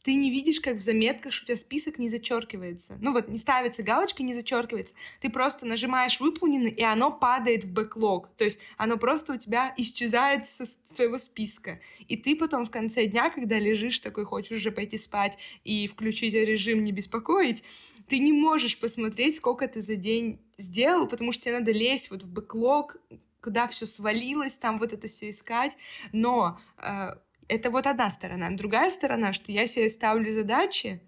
ты 0.04 0.14
не 0.14 0.30
видишь, 0.30 0.60
как 0.60 0.76
в 0.76 0.82
заметках, 0.82 1.32
что 1.32 1.44
у 1.44 1.46
тебя 1.46 1.56
список 1.56 1.98
не 1.98 2.10
зачеркивается. 2.10 2.98
Ну 3.00 3.12
вот, 3.12 3.28
не 3.28 3.38
ставится 3.38 3.82
галочка, 3.82 4.22
не 4.22 4.34
зачеркивается. 4.34 4.94
Ты 5.20 5.30
просто 5.30 5.64
нажимаешь 5.64 6.20
выполнено, 6.20 6.68
и 6.68 6.82
оно 6.82 7.10
падает 7.10 7.64
в 7.64 7.72
бэклог. 7.72 8.28
То 8.36 8.44
есть 8.44 8.58
оно 8.76 8.98
просто 8.98 9.32
у 9.32 9.36
тебя 9.38 9.72
исчезает 9.78 10.46
со 10.46 10.64
твоего 10.94 11.16
списка. 11.16 11.80
И 12.06 12.18
ты 12.18 12.36
потом 12.36 12.66
в 12.66 12.70
конце 12.70 13.06
дня, 13.06 13.30
когда 13.30 13.58
лежишь 13.58 14.00
такой, 14.00 14.26
хочешь 14.26 14.58
уже 14.58 14.70
пойти 14.70 14.98
спать 14.98 15.38
и 15.64 15.88
включить 15.88 16.34
режим 16.34 16.84
не 16.84 16.92
беспокоить, 16.92 17.64
ты 18.06 18.18
не 18.18 18.34
можешь 18.34 18.78
посмотреть, 18.78 19.36
сколько 19.36 19.66
ты 19.66 19.80
за 19.80 19.96
день 19.96 20.38
сделал, 20.58 21.08
потому 21.08 21.32
что 21.32 21.44
тебе 21.44 21.58
надо 21.58 21.72
лезть 21.72 22.10
вот 22.10 22.22
в 22.22 22.30
бэклог, 22.30 22.98
куда 23.40 23.68
все 23.68 23.86
свалилось, 23.86 24.56
там 24.56 24.78
вот 24.78 24.92
это 24.92 25.08
все 25.08 25.30
искать. 25.30 25.76
Но 26.12 26.60
э, 26.78 27.14
это 27.48 27.70
вот 27.70 27.86
одна 27.86 28.10
сторона. 28.10 28.50
Другая 28.50 28.90
сторона, 28.90 29.32
что 29.32 29.52
я 29.52 29.66
себе 29.66 29.88
ставлю 29.90 30.30
задачи, 30.32 31.00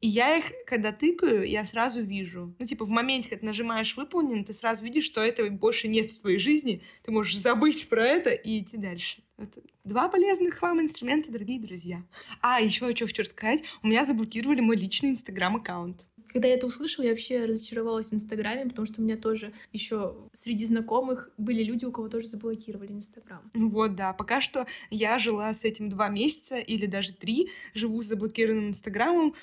и 0.00 0.08
я 0.08 0.36
их, 0.36 0.52
когда 0.66 0.92
тыкаю, 0.92 1.48
я 1.48 1.64
сразу 1.64 2.02
вижу. 2.02 2.54
Ну, 2.58 2.66
типа, 2.66 2.84
в 2.84 2.90
моменте, 2.90 3.30
когда 3.30 3.46
нажимаешь 3.46 3.96
«выполнен», 3.96 4.44
ты 4.44 4.52
сразу 4.52 4.84
видишь, 4.84 5.04
что 5.04 5.22
этого 5.22 5.48
больше 5.48 5.88
нет 5.88 6.12
в 6.12 6.20
твоей 6.20 6.38
жизни. 6.38 6.82
Ты 7.04 7.10
можешь 7.10 7.38
забыть 7.38 7.88
про 7.88 8.06
это 8.06 8.30
и 8.30 8.60
идти 8.60 8.76
дальше. 8.76 9.22
Это 9.38 9.62
два 9.82 10.08
полезных 10.08 10.60
вам 10.60 10.82
инструмента, 10.82 11.32
дорогие 11.32 11.58
друзья. 11.58 12.04
А, 12.42 12.60
еще 12.60 12.92
что 12.94 13.06
хочу 13.06 13.24
сказать. 13.24 13.64
У 13.82 13.86
меня 13.86 14.04
заблокировали 14.04 14.60
мой 14.60 14.76
личный 14.76 15.08
инстаграм-аккаунт. 15.08 16.04
Когда 16.34 16.48
я 16.48 16.54
это 16.54 16.66
услышала, 16.66 17.04
я 17.04 17.12
вообще 17.12 17.44
разочаровалась 17.44 18.10
в 18.10 18.14
Инстаграме, 18.14 18.68
потому 18.68 18.86
что 18.86 19.00
у 19.00 19.04
меня 19.04 19.16
тоже 19.16 19.52
еще 19.72 20.16
среди 20.32 20.66
знакомых 20.66 21.30
были 21.38 21.62
люди, 21.62 21.84
у 21.84 21.92
кого 21.92 22.08
тоже 22.08 22.26
заблокировали 22.26 22.90
Инстаграм. 22.90 23.48
Вот, 23.54 23.94
да. 23.94 24.12
Пока 24.12 24.40
что 24.40 24.66
я 24.90 25.20
жила 25.20 25.54
с 25.54 25.62
этим 25.62 25.88
два 25.88 26.08
месяца 26.08 26.58
или 26.58 26.86
даже 26.86 27.12
три, 27.12 27.50
живу 27.72 28.02
с 28.02 28.06
заблокированным 28.06 28.70
Инстаграмом, 28.70 29.36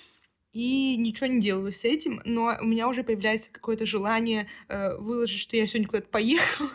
и 0.51 0.97
ничего 0.97 1.27
не 1.27 1.39
делаю 1.39 1.71
с 1.71 1.85
этим, 1.85 2.21
но 2.25 2.57
у 2.61 2.65
меня 2.65 2.89
уже 2.89 3.03
появляется 3.05 3.49
какое-то 3.53 3.85
желание 3.85 4.49
э, 4.67 4.97
выложить, 4.97 5.39
что 5.39 5.55
я 5.55 5.65
сегодня 5.67 5.87
куда-то 5.87 6.09
поехала. 6.09 6.69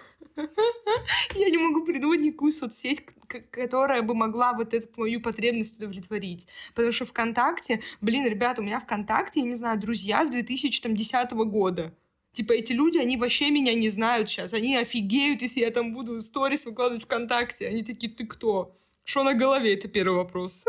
Я 1.34 1.50
не 1.50 1.58
могу 1.58 1.84
придумать 1.84 2.20
никакую 2.20 2.52
соцсеть, 2.52 3.02
которая 3.50 4.02
бы 4.02 4.14
могла 4.14 4.52
вот 4.52 4.74
эту 4.74 4.88
мою 4.96 5.20
потребность 5.20 5.76
удовлетворить. 5.76 6.46
Потому 6.74 6.92
что 6.92 7.06
ВКонтакте, 7.06 7.80
блин, 8.00 8.26
ребята, 8.26 8.60
у 8.60 8.64
меня 8.64 8.80
ВКонтакте, 8.80 9.40
я 9.40 9.46
не 9.46 9.54
знаю, 9.54 9.78
друзья 9.78 10.24
с 10.24 10.30
2010 10.30 11.32
года. 11.32 11.94
Типа 12.32 12.52
эти 12.52 12.72
люди, 12.72 12.98
они 12.98 13.16
вообще 13.16 13.50
меня 13.50 13.72
не 13.74 13.88
знают 13.88 14.28
сейчас. 14.28 14.52
Они 14.52 14.76
офигеют, 14.76 15.40
если 15.40 15.60
я 15.60 15.70
там 15.70 15.94
буду 15.94 16.20
сторис 16.20 16.66
выкладывать 16.66 17.04
ВКонтакте. 17.04 17.66
Они 17.66 17.82
такие, 17.82 18.12
ты 18.12 18.26
кто? 18.26 18.76
Что 19.04 19.22
на 19.22 19.32
голове? 19.32 19.72
Это 19.72 19.88
первый 19.88 20.16
вопрос. 20.16 20.66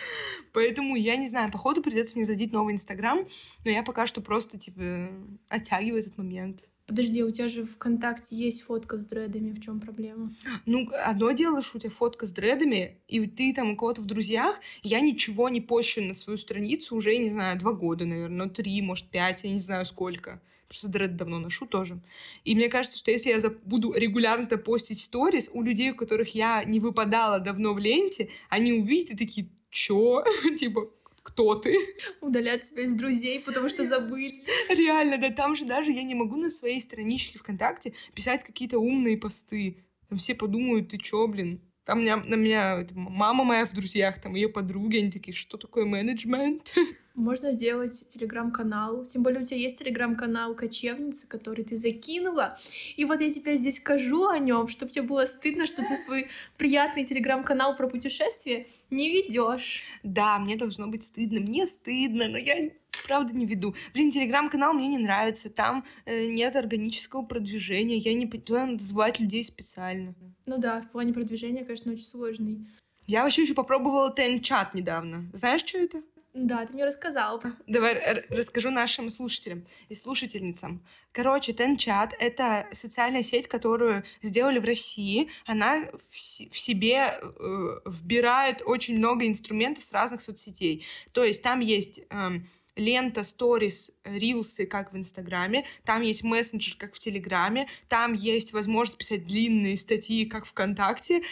Поэтому 0.54 0.96
я 0.96 1.16
не 1.16 1.28
знаю, 1.28 1.52
походу 1.52 1.82
придется 1.82 2.16
мне 2.16 2.24
заводить 2.24 2.52
новый 2.52 2.72
Инстаграм, 2.72 3.26
но 3.64 3.70
я 3.70 3.82
пока 3.82 4.06
что 4.06 4.22
просто, 4.22 4.58
типа, 4.58 5.10
оттягиваю 5.48 6.00
этот 6.00 6.16
момент. 6.16 6.69
Подожди, 6.90 7.22
у 7.22 7.30
тебя 7.30 7.46
же 7.46 7.62
ВКонтакте 7.62 8.34
есть 8.34 8.62
фотка 8.62 8.96
с 8.96 9.04
дредами, 9.04 9.52
в 9.52 9.60
чем 9.60 9.78
проблема? 9.78 10.34
Ну, 10.66 10.88
одно 11.04 11.30
дело, 11.30 11.62
что 11.62 11.78
у 11.78 11.80
тебя 11.80 11.90
фотка 11.90 12.26
с 12.26 12.32
дредами, 12.32 12.96
и 13.06 13.24
ты 13.28 13.54
там 13.54 13.70
у 13.70 13.76
кого-то 13.76 14.00
в 14.00 14.06
друзьях, 14.06 14.58
я 14.82 14.98
ничего 14.98 15.48
не 15.50 15.60
пощу 15.60 16.02
на 16.02 16.14
свою 16.14 16.36
страницу 16.36 16.96
уже, 16.96 17.16
не 17.16 17.30
знаю, 17.30 17.56
два 17.60 17.74
года, 17.74 18.06
наверное, 18.06 18.46
ну, 18.46 18.50
три, 18.50 18.82
может, 18.82 19.08
пять, 19.08 19.44
я 19.44 19.52
не 19.52 19.60
знаю 19.60 19.86
сколько. 19.86 20.42
Просто 20.66 20.88
дред 20.88 21.14
давно 21.14 21.38
ношу 21.38 21.64
тоже. 21.64 22.00
И 22.44 22.56
мне 22.56 22.68
кажется, 22.68 22.98
что 22.98 23.12
если 23.12 23.30
я 23.30 23.38
буду 23.64 23.92
регулярно 23.92 24.48
постить 24.58 25.00
сторис, 25.00 25.48
у 25.52 25.62
людей, 25.62 25.92
у 25.92 25.94
которых 25.94 26.34
я 26.34 26.64
не 26.64 26.80
выпадала 26.80 27.38
давно 27.38 27.72
в 27.72 27.78
ленте, 27.78 28.30
они 28.48 28.72
увидят 28.72 29.12
и 29.12 29.26
такие, 29.26 29.48
чё? 29.70 30.24
типа, 30.58 30.90
кто 31.22 31.54
ты. 31.54 31.76
Удалять 32.20 32.64
себя 32.64 32.82
из 32.82 32.94
друзей, 32.94 33.40
потому 33.40 33.68
что 33.68 33.84
забыли. 33.84 34.42
Реально, 34.68 35.18
да, 35.18 35.30
там 35.30 35.54
же 35.56 35.64
даже 35.64 35.90
я 35.92 36.02
не 36.02 36.14
могу 36.14 36.36
на 36.36 36.50
своей 36.50 36.80
страничке 36.80 37.38
ВКонтакте 37.38 37.94
писать 38.14 38.44
какие-то 38.44 38.78
умные 38.78 39.16
посты. 39.16 39.84
Там 40.08 40.18
все 40.18 40.34
подумают, 40.34 40.88
ты 40.88 40.98
чё, 40.98 41.26
блин? 41.26 41.60
Там 41.84 42.00
меня, 42.00 42.16
на 42.16 42.34
меня 42.34 42.86
мама 42.94 43.44
моя 43.44 43.66
в 43.66 43.72
друзьях, 43.72 44.20
там 44.20 44.34
ее 44.34 44.48
подруги, 44.48 44.98
они 44.98 45.10
такие, 45.10 45.34
что 45.34 45.56
такое 45.56 45.84
менеджмент? 45.84 46.74
Можно 47.20 47.52
сделать 47.52 48.08
телеграм-канал. 48.08 49.04
Тем 49.04 49.22
более 49.22 49.42
у 49.42 49.44
тебя 49.44 49.58
есть 49.58 49.78
телеграм-канал 49.78 50.54
кочевницы, 50.54 51.28
который 51.28 51.64
ты 51.64 51.76
закинула. 51.76 52.58
И 52.96 53.04
вот 53.04 53.20
я 53.20 53.30
теперь 53.30 53.56
здесь 53.56 53.76
скажу 53.76 54.26
о 54.26 54.38
нем, 54.38 54.68
чтобы 54.68 54.90
тебе 54.90 55.02
было 55.02 55.26
стыдно, 55.26 55.66
что 55.66 55.82
ты 55.82 55.96
свой 55.96 56.28
приятный 56.56 57.04
телеграм-канал 57.04 57.76
про 57.76 57.88
путешествие 57.88 58.68
не 58.88 59.12
ведешь. 59.12 59.82
Да, 60.02 60.38
мне 60.38 60.56
должно 60.56 60.86
быть 60.86 61.04
стыдно. 61.04 61.40
Мне 61.40 61.66
стыдно, 61.66 62.26
но 62.28 62.38
я 62.38 62.70
правда 63.06 63.34
не 63.34 63.44
веду. 63.44 63.74
Блин, 63.92 64.10
телеграм-канал 64.10 64.72
мне 64.72 64.88
не 64.88 64.98
нравится. 64.98 65.50
Там 65.50 65.84
э, 66.06 66.24
нет 66.24 66.56
органического 66.56 67.22
продвижения. 67.22 67.98
Я 67.98 68.14
не 68.14 68.26
туда 68.26 68.64
надо 68.64 68.82
звать 68.82 69.20
людей 69.20 69.44
специально. 69.44 70.14
Ну 70.46 70.56
да, 70.56 70.80
в 70.80 70.90
плане 70.90 71.12
продвижения, 71.12 71.66
конечно, 71.66 71.92
очень 71.92 72.04
сложный. 72.04 72.66
Я 73.06 73.24
вообще 73.24 73.42
еще 73.42 73.54
попробовала 73.54 74.14
Тен-чат 74.14 74.72
недавно. 74.72 75.28
Знаешь, 75.32 75.62
что 75.62 75.78
это? 75.78 76.02
Да, 76.32 76.64
ты 76.64 76.74
мне 76.74 76.84
рассказал. 76.84 77.42
Давай 77.66 78.24
расскажу 78.28 78.70
нашим 78.70 79.10
слушателям 79.10 79.66
и 79.88 79.94
слушательницам. 79.96 80.84
Короче, 81.12 81.52
Тенчат— 81.52 82.14
это 82.20 82.68
социальная 82.72 83.24
сеть, 83.24 83.48
которую 83.48 84.04
сделали 84.22 84.60
в 84.60 84.64
России. 84.64 85.28
Она 85.44 85.86
в, 86.08 86.14
в 86.14 86.58
себе 86.58 87.14
э, 87.20 87.80
вбирает 87.84 88.62
очень 88.64 88.96
много 88.96 89.26
инструментов 89.26 89.82
с 89.82 89.92
разных 89.92 90.22
соцсетей. 90.22 90.86
То 91.12 91.24
есть 91.24 91.42
там 91.42 91.60
есть... 91.60 92.00
Э, 92.10 92.40
лента, 92.76 93.24
сторис, 93.24 93.90
рилсы, 94.04 94.64
как 94.64 94.92
в 94.92 94.96
Инстаграме, 94.96 95.66
там 95.84 96.02
есть 96.02 96.22
мессенджер, 96.22 96.76
как 96.76 96.94
в 96.94 96.98
Телеграме, 96.98 97.68
там 97.88 98.12
есть 98.14 98.52
возможность 98.52 98.98
писать 98.98 99.24
длинные 99.24 99.76
статьи, 99.76 100.24
как 100.24 100.46
ВКонтакте, 100.46 101.22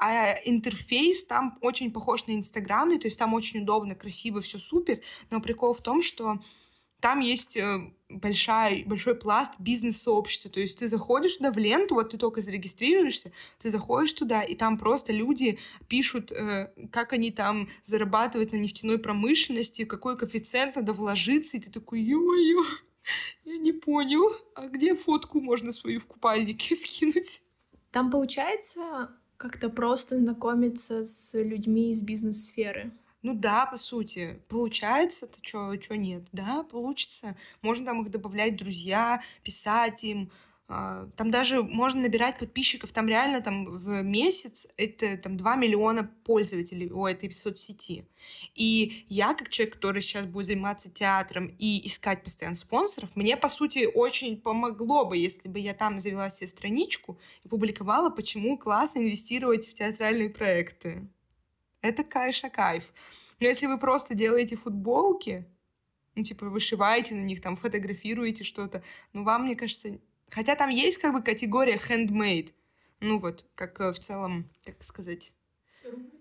а 0.00 0.34
интерфейс 0.44 1.24
там 1.24 1.58
очень 1.60 1.92
похож 1.92 2.26
на 2.26 2.32
инстаграмный, 2.32 2.98
то 2.98 3.06
есть 3.06 3.18
там 3.18 3.34
очень 3.34 3.62
удобно, 3.62 3.94
красиво, 3.94 4.40
все 4.40 4.58
супер, 4.58 5.00
но 5.30 5.40
прикол 5.40 5.74
в 5.74 5.82
том, 5.82 6.02
что 6.02 6.40
там 7.00 7.20
есть 7.20 7.56
э, 7.56 7.92
большая, 8.08 8.84
большой 8.84 9.14
пласт 9.14 9.52
бизнес-сообщества. 9.58 10.50
То 10.50 10.60
есть 10.60 10.78
ты 10.78 10.88
заходишь 10.88 11.36
туда 11.36 11.50
в 11.52 11.56
ленту, 11.56 11.94
вот 11.94 12.10
ты 12.10 12.18
только 12.18 12.40
зарегистрируешься, 12.40 13.32
ты 13.58 13.70
заходишь 13.70 14.12
туда, 14.12 14.42
и 14.42 14.54
там 14.54 14.78
просто 14.78 15.12
люди 15.12 15.58
пишут, 15.88 16.30
э, 16.32 16.72
как 16.92 17.12
они 17.12 17.30
там 17.30 17.68
зарабатывают 17.84 18.52
на 18.52 18.56
нефтяной 18.56 18.98
промышленности, 18.98 19.84
какой 19.84 20.16
коэффициент 20.16 20.76
надо 20.76 20.92
вложиться, 20.92 21.56
и 21.56 21.60
ты 21.60 21.70
такой, 21.70 22.00
ё-моё, 22.00 22.62
я 23.44 23.56
не 23.56 23.72
понял, 23.72 24.30
а 24.54 24.68
где 24.68 24.94
фотку 24.94 25.40
можно 25.40 25.72
свою 25.72 26.00
в 26.00 26.06
купальнике 26.06 26.76
скинуть? 26.76 27.42
Там, 27.90 28.10
получается, 28.10 29.10
как-то 29.40 29.70
просто 29.70 30.18
знакомиться 30.18 31.02
с 31.02 31.32
людьми 31.32 31.90
из 31.92 32.02
бизнес-сферы. 32.02 32.92
Ну 33.22 33.34
да, 33.34 33.64
по 33.64 33.78
сути. 33.78 34.42
Получается, 34.48 35.26
то 35.26 35.40
чё, 35.40 35.74
чё 35.76 35.94
нет? 35.94 36.24
Да, 36.32 36.62
получится. 36.62 37.36
Можно 37.62 37.86
там 37.86 38.02
их 38.02 38.10
добавлять 38.10 38.56
друзья, 38.56 39.22
писать 39.42 40.04
им, 40.04 40.30
там 41.16 41.32
даже 41.32 41.64
можно 41.64 42.02
набирать 42.02 42.38
подписчиков, 42.38 42.92
там 42.92 43.08
реально 43.08 43.40
там 43.40 43.64
в 43.64 44.02
месяц 44.02 44.68
это 44.76 45.16
там 45.16 45.36
2 45.36 45.56
миллиона 45.56 46.08
пользователей 46.24 46.92
у 46.92 47.06
этой 47.06 47.32
соцсети. 47.32 48.06
И 48.54 49.04
я, 49.08 49.34
как 49.34 49.48
человек, 49.48 49.74
который 49.74 50.00
сейчас 50.00 50.26
будет 50.26 50.46
заниматься 50.46 50.88
театром 50.88 51.52
и 51.58 51.84
искать 51.88 52.22
постоянно 52.22 52.54
спонсоров, 52.54 53.16
мне, 53.16 53.36
по 53.36 53.48
сути, 53.48 53.88
очень 53.92 54.40
помогло 54.40 55.04
бы, 55.04 55.16
если 55.16 55.48
бы 55.48 55.58
я 55.58 55.74
там 55.74 55.98
завела 55.98 56.30
себе 56.30 56.46
страничку 56.46 57.18
и 57.42 57.48
публиковала, 57.48 58.10
почему 58.10 58.56
классно 58.56 59.00
инвестировать 59.00 59.66
в 59.66 59.74
театральные 59.74 60.30
проекты. 60.30 61.08
Это, 61.82 62.04
конечно, 62.04 62.48
кайф. 62.48 62.84
Но 63.40 63.48
если 63.48 63.66
вы 63.66 63.76
просто 63.76 64.14
делаете 64.14 64.54
футболки, 64.54 65.46
ну, 66.14 66.22
типа, 66.22 66.46
вышиваете 66.46 67.14
на 67.14 67.22
них, 67.22 67.40
там, 67.40 67.56
фотографируете 67.56 68.44
что-то, 68.44 68.84
ну, 69.12 69.24
вам, 69.24 69.44
мне 69.44 69.56
кажется, 69.56 69.98
Хотя 70.30 70.56
там 70.56 70.70
есть 70.70 70.98
как 70.98 71.12
бы 71.12 71.22
категория 71.22 71.78
handmade. 71.88 72.52
Ну 73.00 73.18
вот, 73.18 73.46
как 73.54 73.80
э, 73.80 73.92
в 73.92 73.98
целом, 73.98 74.50
как 74.64 74.82
сказать... 74.82 75.34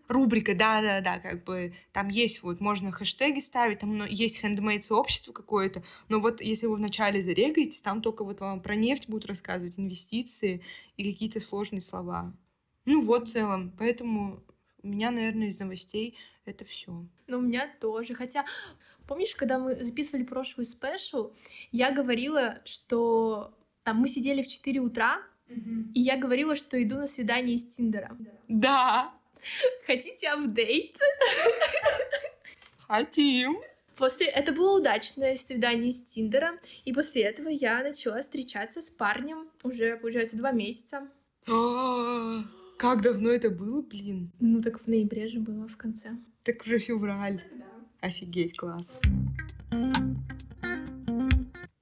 Рубрика, 0.08 0.56
да-да-да, 0.56 1.20
как 1.20 1.44
бы 1.44 1.76
там 1.92 2.08
есть 2.08 2.42
вот, 2.42 2.60
можно 2.62 2.92
хэштеги 2.92 3.40
ставить, 3.40 3.80
там 3.80 4.06
есть 4.08 4.44
handmade 4.44 4.82
сообщество 4.82 5.34
какое-то, 5.34 5.84
но 6.08 6.20
вот 6.20 6.42
если 6.42 6.66
вы 6.66 6.78
вначале 6.78 7.22
зарегаетесь, 7.22 7.82
там 7.82 8.02
только 8.02 8.24
вот 8.24 8.40
вам 8.40 8.60
про 8.60 8.76
нефть 8.76 9.08
будут 9.08 9.28
рассказывать, 9.28 9.78
инвестиции 9.78 10.64
и 10.98 11.12
какие-то 11.12 11.40
сложные 11.40 11.82
слова. 11.82 12.34
Ну 12.86 13.04
вот 13.04 13.28
в 13.28 13.32
целом, 13.32 13.72
поэтому 13.78 14.44
у 14.82 14.88
меня, 14.88 15.12
наверное, 15.12 15.50
из 15.50 15.60
новостей 15.60 16.18
это 16.46 16.66
все. 16.66 17.06
Ну, 17.28 17.38
у 17.38 17.42
меня 17.42 17.70
тоже. 17.80 18.16
Хотя, 18.16 18.46
помнишь, 19.08 19.36
когда 19.36 19.60
мы 19.60 19.76
записывали 19.76 20.24
прошлый 20.24 20.66
special, 20.66 21.34
я 21.72 21.92
говорила, 21.92 22.60
что 22.66 23.54
там 23.90 23.98
мы 23.98 24.08
сидели 24.08 24.44
в 24.44 24.48
4 24.48 24.82
утра, 24.82 25.18
угу. 25.50 25.90
и 25.96 26.00
я 26.00 26.16
говорила, 26.16 26.56
что 26.56 26.82
иду 26.82 26.98
на 26.98 27.08
свидание 27.08 27.56
из 27.56 27.66
Тиндера. 27.66 28.16
Да. 28.48 29.12
Хотите 29.88 30.30
update? 30.30 30.96
Хотим. 32.88 33.58
После 33.96 34.28
это 34.28 34.54
было 34.54 34.78
удачное 34.80 35.36
свидание 35.36 35.90
из 35.90 36.04
Тиндера, 36.04 36.60
и 36.86 36.94
после 36.94 37.24
этого 37.24 37.50
я 37.50 37.82
начала 37.82 38.22
встречаться 38.22 38.80
с 38.80 38.92
парнем 38.92 39.50
уже, 39.64 39.98
получается, 39.98 40.38
два 40.38 40.52
месяца. 40.52 41.10
А, 41.48 42.44
как 42.78 43.02
давно 43.02 43.32
это 43.32 43.50
было, 43.50 43.82
блин? 43.82 44.32
Ну 44.40 44.62
так 44.62 44.80
в 44.80 44.86
ноябре 44.86 45.30
же 45.30 45.40
было 45.40 45.68
в 45.68 45.78
конце. 45.78 46.12
Так 46.44 46.62
уже 46.62 46.78
февраль. 46.78 47.42
Офигеть, 48.02 48.56
класс. 48.56 49.00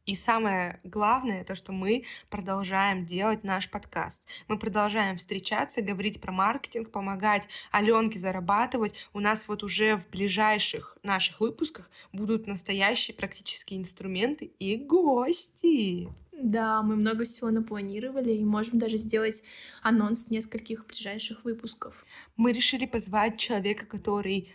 И 0.08 0.16
самое 0.16 0.80
главное, 0.86 1.44
то, 1.44 1.54
что 1.54 1.74
мы 1.74 2.06
продолжаем 2.30 3.04
делать 3.04 3.44
наш 3.44 3.70
подкаст. 3.70 4.26
Мы 4.48 4.58
продолжаем 4.58 5.18
встречаться, 5.18 5.82
говорить 5.82 6.22
про 6.22 6.32
маркетинг, 6.32 6.92
помогать 6.92 7.50
Аленке 7.72 8.18
зарабатывать. 8.18 8.96
У 9.14 9.20
нас 9.20 9.50
вот 9.50 9.64
уже 9.64 9.98
в 9.98 10.10
ближайших 10.10 10.98
наших 11.04 11.42
выпусках 11.42 11.92
будут 12.14 12.48
настоящие 12.48 13.16
практические 13.18 13.82
инструменты 13.82 14.46
и 14.60 14.78
гости. 14.78 16.08
Да, 16.32 16.82
мы 16.84 16.96
много 16.96 17.26
всего 17.26 17.50
напланировали 17.52 18.32
и 18.32 18.46
можем 18.46 18.80
даже 18.80 18.96
сделать 18.96 19.44
анонс 19.82 20.30
нескольких 20.30 20.86
ближайших 20.86 21.44
выпусков. 21.44 22.06
Мы 22.38 22.54
решили 22.54 22.86
позвать 22.86 23.38
человека, 23.38 23.86
который 23.86 24.54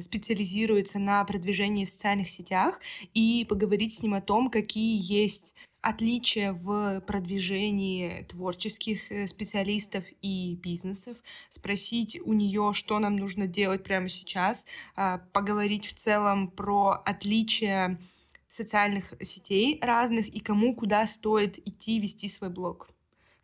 специализируется 0.00 0.98
на 0.98 1.24
продвижении 1.24 1.84
в 1.84 1.88
социальных 1.88 2.28
сетях 2.28 2.80
и 3.14 3.46
поговорить 3.48 3.94
с 3.94 4.02
ним 4.02 4.14
о 4.14 4.20
том, 4.20 4.50
какие 4.50 4.98
есть 5.00 5.54
отличия 5.82 6.52
в 6.52 7.00
продвижении 7.00 8.22
творческих 8.22 9.10
э, 9.10 9.26
специалистов 9.26 10.04
и 10.22 10.54
бизнесов, 10.54 11.16
спросить 11.50 12.18
у 12.24 12.32
нее, 12.32 12.72
что 12.72 12.98
нам 13.00 13.16
нужно 13.16 13.48
делать 13.48 13.82
прямо 13.82 14.08
сейчас, 14.08 14.64
а, 14.94 15.18
поговорить 15.32 15.86
в 15.86 15.94
целом 15.94 16.48
про 16.48 17.02
отличия 17.04 18.00
социальных 18.46 19.12
сетей 19.22 19.78
разных 19.82 20.28
и 20.28 20.38
кому 20.38 20.74
куда 20.74 21.06
стоит 21.06 21.58
идти 21.66 21.98
вести 21.98 22.28
свой 22.28 22.50
блог. 22.50 22.88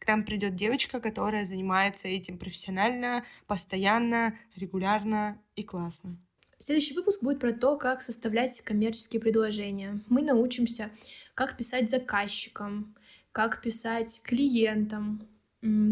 К 0.09 0.11
нам 0.11 0.25
придет 0.25 0.55
девочка, 0.55 1.01
которая 1.01 1.45
занимается 1.45 2.09
этим 2.09 2.39
профессионально, 2.39 3.27
постоянно, 3.47 4.39
регулярно 4.57 5.39
и 5.55 5.63
классно. 5.63 6.17
Следующий 6.59 6.95
выпуск 6.95 7.23
будет 7.23 7.41
про 7.41 7.53
то, 7.53 7.77
как 7.77 8.01
составлять 8.01 8.63
коммерческие 8.63 9.21
предложения. 9.21 10.01
Мы 10.09 10.23
научимся, 10.23 10.89
как 11.35 11.59
писать 11.59 11.91
заказчикам, 11.91 12.97
как 13.33 13.61
писать 13.61 14.23
клиентам, 14.25 15.29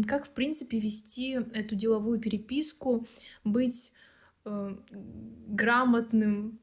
как, 0.07 0.25
в 0.25 0.31
принципе, 0.31 0.79
вести 0.79 1.33
эту 1.53 1.75
деловую 1.75 2.19
переписку, 2.19 3.05
быть 3.43 3.91
э, 4.45 4.75
грамотным 4.89 6.59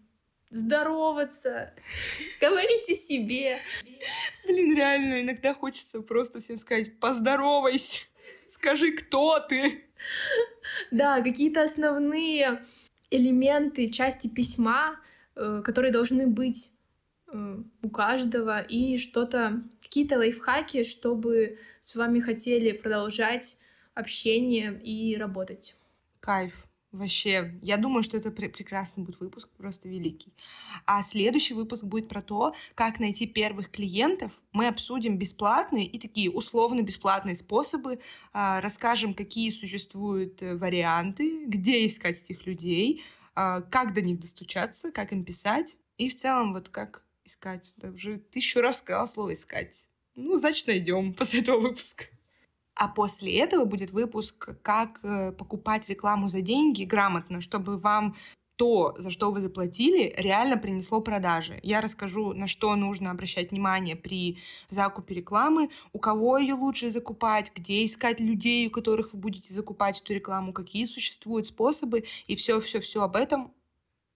здороваться, 0.55 1.75
говорите 2.41 2.95
себе. 2.95 3.59
Блин, 4.47 4.77
реально, 4.77 5.21
иногда 5.23 5.53
хочется 5.53 6.01
просто 6.01 6.41
всем 6.41 6.57
сказать 6.57 6.99
«поздоровайся», 7.01 8.01
скажи, 8.49 8.93
кто 8.93 9.41
ты. 9.41 9.85
Да, 10.91 11.21
какие-то 11.23 11.63
основные 11.63 12.65
элементы 13.11 13.91
части 13.91 14.29
письма, 14.29 15.01
э, 15.35 15.63
которые 15.65 15.93
должны 15.93 16.27
быть 16.27 16.71
э, 17.33 17.57
у 17.83 17.91
каждого, 17.91 18.61
и 18.61 18.99
что-то, 18.99 19.63
какие-то 19.83 20.19
лайфхаки, 20.19 20.85
чтобы 20.85 21.59
с 21.81 21.97
вами 21.97 22.21
хотели 22.21 22.73
продолжать 22.73 23.59
общение 23.95 24.81
и 24.83 25.17
работать. 25.17 25.77
Кайф. 26.21 26.67
Вообще, 26.95 27.59
я 27.61 27.77
думаю, 27.77 28.05
что 28.05 28.17
это 28.17 28.31
пр- 28.31 28.51
прекрасный 28.51 29.03
будет 29.03 29.19
выпуск, 29.19 29.49
просто 29.57 29.89
великий. 29.89 30.33
А 30.87 31.03
следующий 31.03 31.53
выпуск 31.53 31.83
будет 31.83 32.09
про 32.09 32.23
то, 32.23 32.55
как 32.77 33.01
найти 33.01 33.27
первых 33.27 33.73
клиентов. 33.73 34.31
Мы 34.53 34.69
обсудим 34.69 35.19
бесплатные 35.19 35.87
и 35.87 35.99
такие 35.99 36.31
условно-бесплатные 36.31 37.35
способы, 37.35 37.99
а, 38.33 38.61
расскажем, 38.61 39.15
какие 39.15 39.51
существуют 39.51 40.41
э, 40.41 40.55
варианты, 40.55 41.47
где 41.47 41.85
искать 41.85 42.23
этих 42.23 42.47
людей, 42.47 43.03
а, 43.35 43.63
как 43.63 43.93
до 43.93 44.01
них 44.01 44.21
достучаться, 44.21 44.93
как 44.93 45.13
им 45.13 45.25
писать. 45.25 45.77
И 45.99 46.09
в 46.09 46.15
целом, 46.15 46.53
вот 46.53 46.69
как 46.69 47.03
искать. 47.25 47.75
Да, 47.77 47.89
уже 47.89 48.19
тысячу 48.19 48.61
раз 48.61 48.79
сказала 48.79 49.07
слово 49.07 49.33
«искать». 49.33 49.89
Ну, 50.15 50.39
значит, 50.39 50.69
найдем 50.69 51.13
после 51.19 51.41
этого 51.41 51.59
выпуска. 51.59 52.05
А 52.75 52.89
после 52.89 53.39
этого 53.39 53.65
будет 53.65 53.93
выпуск, 53.93 54.61
как 54.63 54.99
э, 55.03 55.33
покупать 55.33 55.89
рекламу 55.89 56.29
за 56.29 56.41
деньги 56.41 56.85
грамотно, 56.85 57.41
чтобы 57.41 57.79
вам 57.79 58.17
то, 58.57 58.95
за 58.99 59.11
что 59.11 59.31
вы 59.31 59.41
заплатили, 59.41 60.13
реально 60.17 60.57
принесло 60.57 61.01
продажи. 61.01 61.59
Я 61.63 61.81
расскажу, 61.81 62.33
на 62.33 62.47
что 62.47 62.75
нужно 62.77 63.11
обращать 63.11 63.51
внимание 63.51 63.97
при 63.97 64.39
закупе 64.69 65.15
рекламы, 65.15 65.71
у 65.93 65.99
кого 65.99 66.39
ее 66.39 66.55
лучше 66.55 66.91
закупать, 66.91 67.53
где 67.55 67.85
искать 67.85 68.21
людей, 68.21 68.67
у 68.69 68.71
которых 68.71 69.13
вы 69.13 69.19
будете 69.19 69.53
закупать 69.53 70.01
эту 70.01 70.15
рекламу, 70.15 70.53
какие 70.53 70.87
существуют 70.87 71.47
способы, 71.47 72.05
и 72.27 72.37
все-все-все 72.37 73.03
об 73.03 73.17
этом 73.17 73.53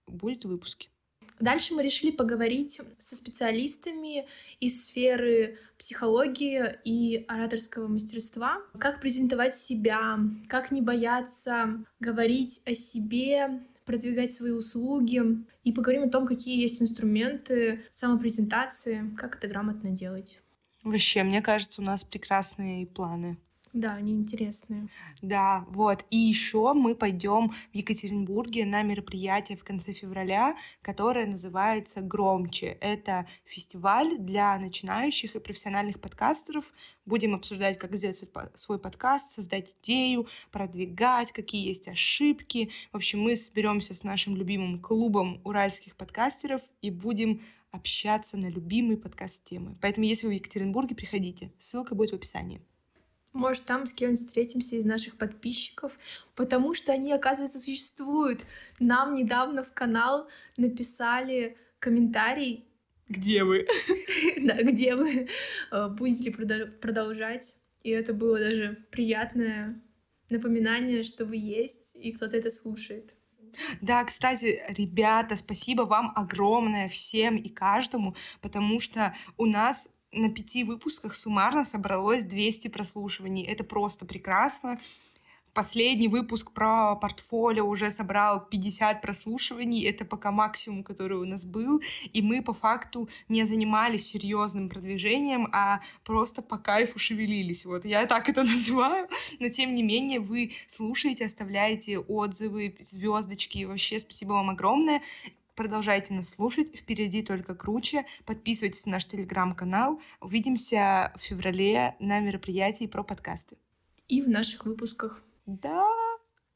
будет 0.07 0.45
в 0.45 0.49
выпуске. 0.49 0.89
Дальше 1.39 1.73
мы 1.73 1.83
решили 1.83 2.11
поговорить 2.11 2.81
со 2.97 3.15
специалистами 3.15 4.27
из 4.59 4.85
сферы 4.85 5.57
психологии 5.77 6.65
и 6.83 7.23
ораторского 7.27 7.87
мастерства. 7.87 8.57
Как 8.77 8.99
презентовать 8.99 9.55
себя, 9.55 10.19
как 10.47 10.71
не 10.71 10.81
бояться 10.81 11.83
говорить 11.99 12.61
о 12.65 12.73
себе, 12.73 13.61
продвигать 13.85 14.31
свои 14.31 14.51
услуги. 14.51 15.21
И 15.63 15.71
поговорим 15.71 16.03
о 16.03 16.09
том, 16.09 16.27
какие 16.27 16.61
есть 16.61 16.79
инструменты 16.79 17.83
самопрезентации, 17.89 19.15
как 19.17 19.37
это 19.37 19.47
грамотно 19.47 19.89
делать. 19.89 20.41
Вообще, 20.83 21.23
мне 21.23 21.41
кажется, 21.41 21.81
у 21.81 21.83
нас 21.83 22.03
прекрасные 22.03 22.85
планы. 22.85 23.39
Да, 23.73 23.93
они 23.93 24.13
интересные. 24.13 24.87
Да, 25.21 25.65
вот. 25.69 26.03
И 26.09 26.17
еще 26.17 26.73
мы 26.73 26.95
пойдем 26.95 27.51
в 27.71 27.75
Екатеринбурге 27.75 28.65
на 28.65 28.81
мероприятие 28.81 29.57
в 29.57 29.63
конце 29.63 29.93
февраля, 29.93 30.55
которое 30.81 31.27
называется 31.27 32.01
«Громче». 32.01 32.77
Это 32.81 33.27
фестиваль 33.45 34.17
для 34.17 34.57
начинающих 34.57 35.35
и 35.35 35.39
профессиональных 35.39 36.01
подкастеров. 36.01 36.65
Будем 37.05 37.35
обсуждать, 37.35 37.77
как 37.77 37.95
сделать 37.95 38.21
свой 38.55 38.79
подкаст, 38.79 39.31
создать 39.31 39.75
идею, 39.81 40.27
продвигать, 40.51 41.31
какие 41.31 41.67
есть 41.67 41.87
ошибки. 41.87 42.71
В 42.91 42.97
общем, 42.97 43.21
мы 43.21 43.35
соберемся 43.35 43.93
с 43.93 44.03
нашим 44.03 44.35
любимым 44.35 44.79
клубом 44.79 45.41
уральских 45.43 45.95
подкастеров 45.95 46.61
и 46.81 46.89
будем 46.89 47.41
общаться 47.71 48.35
на 48.35 48.49
любимые 48.49 48.97
подкаст-темы. 48.97 49.77
Поэтому, 49.79 50.07
если 50.07 50.25
вы 50.25 50.33
в 50.33 50.35
Екатеринбурге, 50.37 50.95
приходите. 50.95 51.51
Ссылка 51.59 51.93
будет 51.93 52.11
в 52.11 52.15
описании. 52.15 52.61
Может, 53.33 53.65
там 53.65 53.85
с 53.85 53.93
кем-нибудь 53.93 54.25
встретимся 54.25 54.75
из 54.75 54.85
наших 54.85 55.17
подписчиков, 55.17 55.97
потому 56.35 56.73
что 56.73 56.91
они, 56.91 57.13
оказывается, 57.13 57.59
существуют. 57.59 58.45
Нам 58.79 59.13
недавно 59.13 59.63
в 59.63 59.71
канал 59.73 60.27
написали 60.57 61.57
комментарий. 61.79 62.65
Где 63.07 63.43
вы? 63.43 63.67
Да, 64.41 64.61
где 64.63 64.95
вы 64.95 65.27
э, 65.71 65.87
будете 65.89 66.31
продолжать. 66.31 67.55
И 67.83 67.89
это 67.91 68.13
было 68.13 68.39
даже 68.39 68.85
приятное 68.91 69.81
напоминание, 70.29 71.03
что 71.03 71.25
вы 71.25 71.37
есть, 71.37 71.95
и 71.95 72.11
кто-то 72.11 72.37
это 72.37 72.49
слушает. 72.49 73.15
Да, 73.81 74.03
кстати, 74.03 74.61
ребята, 74.69 75.35
спасибо 75.35 75.83
вам 75.83 76.13
огромное 76.15 76.87
всем 76.87 77.35
и 77.35 77.49
каждому, 77.49 78.15
потому 78.41 78.79
что 78.79 79.15
у 79.37 79.45
нас 79.45 79.89
на 80.11 80.29
пяти 80.29 80.63
выпусках 80.63 81.15
суммарно 81.15 81.63
собралось 81.63 82.23
200 82.23 82.69
прослушиваний. 82.69 83.45
Это 83.45 83.63
просто 83.63 84.05
прекрасно. 84.05 84.79
Последний 85.53 86.07
выпуск 86.07 86.51
про 86.51 86.95
портфолио 86.95 87.67
уже 87.67 87.89
собрал 87.89 88.47
50 88.47 89.01
прослушиваний. 89.01 89.83
Это 89.83 90.05
пока 90.05 90.31
максимум, 90.31 90.83
который 90.83 91.17
у 91.17 91.25
нас 91.25 91.43
был. 91.43 91.81
И 92.13 92.21
мы 92.21 92.43
по 92.43 92.53
факту 92.53 93.09
не 93.27 93.43
занимались 93.45 94.05
серьезным 94.05 94.69
продвижением, 94.69 95.49
а 95.51 95.81
просто 96.03 96.41
по 96.41 96.57
кайфу 96.57 96.99
шевелились. 96.99 97.65
Вот 97.65 97.83
я 97.83 98.05
так 98.05 98.29
это 98.29 98.43
называю. 98.45 99.07
Но 99.39 99.49
тем 99.49 99.73
не 99.73 99.83
менее 99.83 100.19
вы 100.19 100.53
слушаете, 100.67 101.25
оставляете 101.25 101.97
отзывы, 101.97 102.75
звездочки. 102.79 103.65
Вообще 103.65 103.99
спасибо 103.99 104.33
вам 104.33 104.51
огромное. 104.51 105.01
Продолжайте 105.59 106.13
нас 106.13 106.29
слушать. 106.29 106.73
Впереди 106.73 107.21
только 107.21 107.53
круче. 107.53 108.05
Подписывайтесь 108.23 108.85
на 108.85 108.93
наш 108.93 109.05
телеграм-канал. 109.05 109.99
Увидимся 110.21 111.11
в 111.17 111.19
феврале 111.19 111.97
на 111.99 112.21
мероприятии 112.21 112.87
про 112.87 113.03
подкасты. 113.03 113.57
И 114.07 114.21
в 114.21 114.29
наших 114.29 114.65
выпусках. 114.65 115.21
Да. 115.45 115.83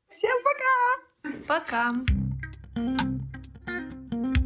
Всем 0.10 0.38
пока! 0.46 1.94
Пока! 2.74 3.24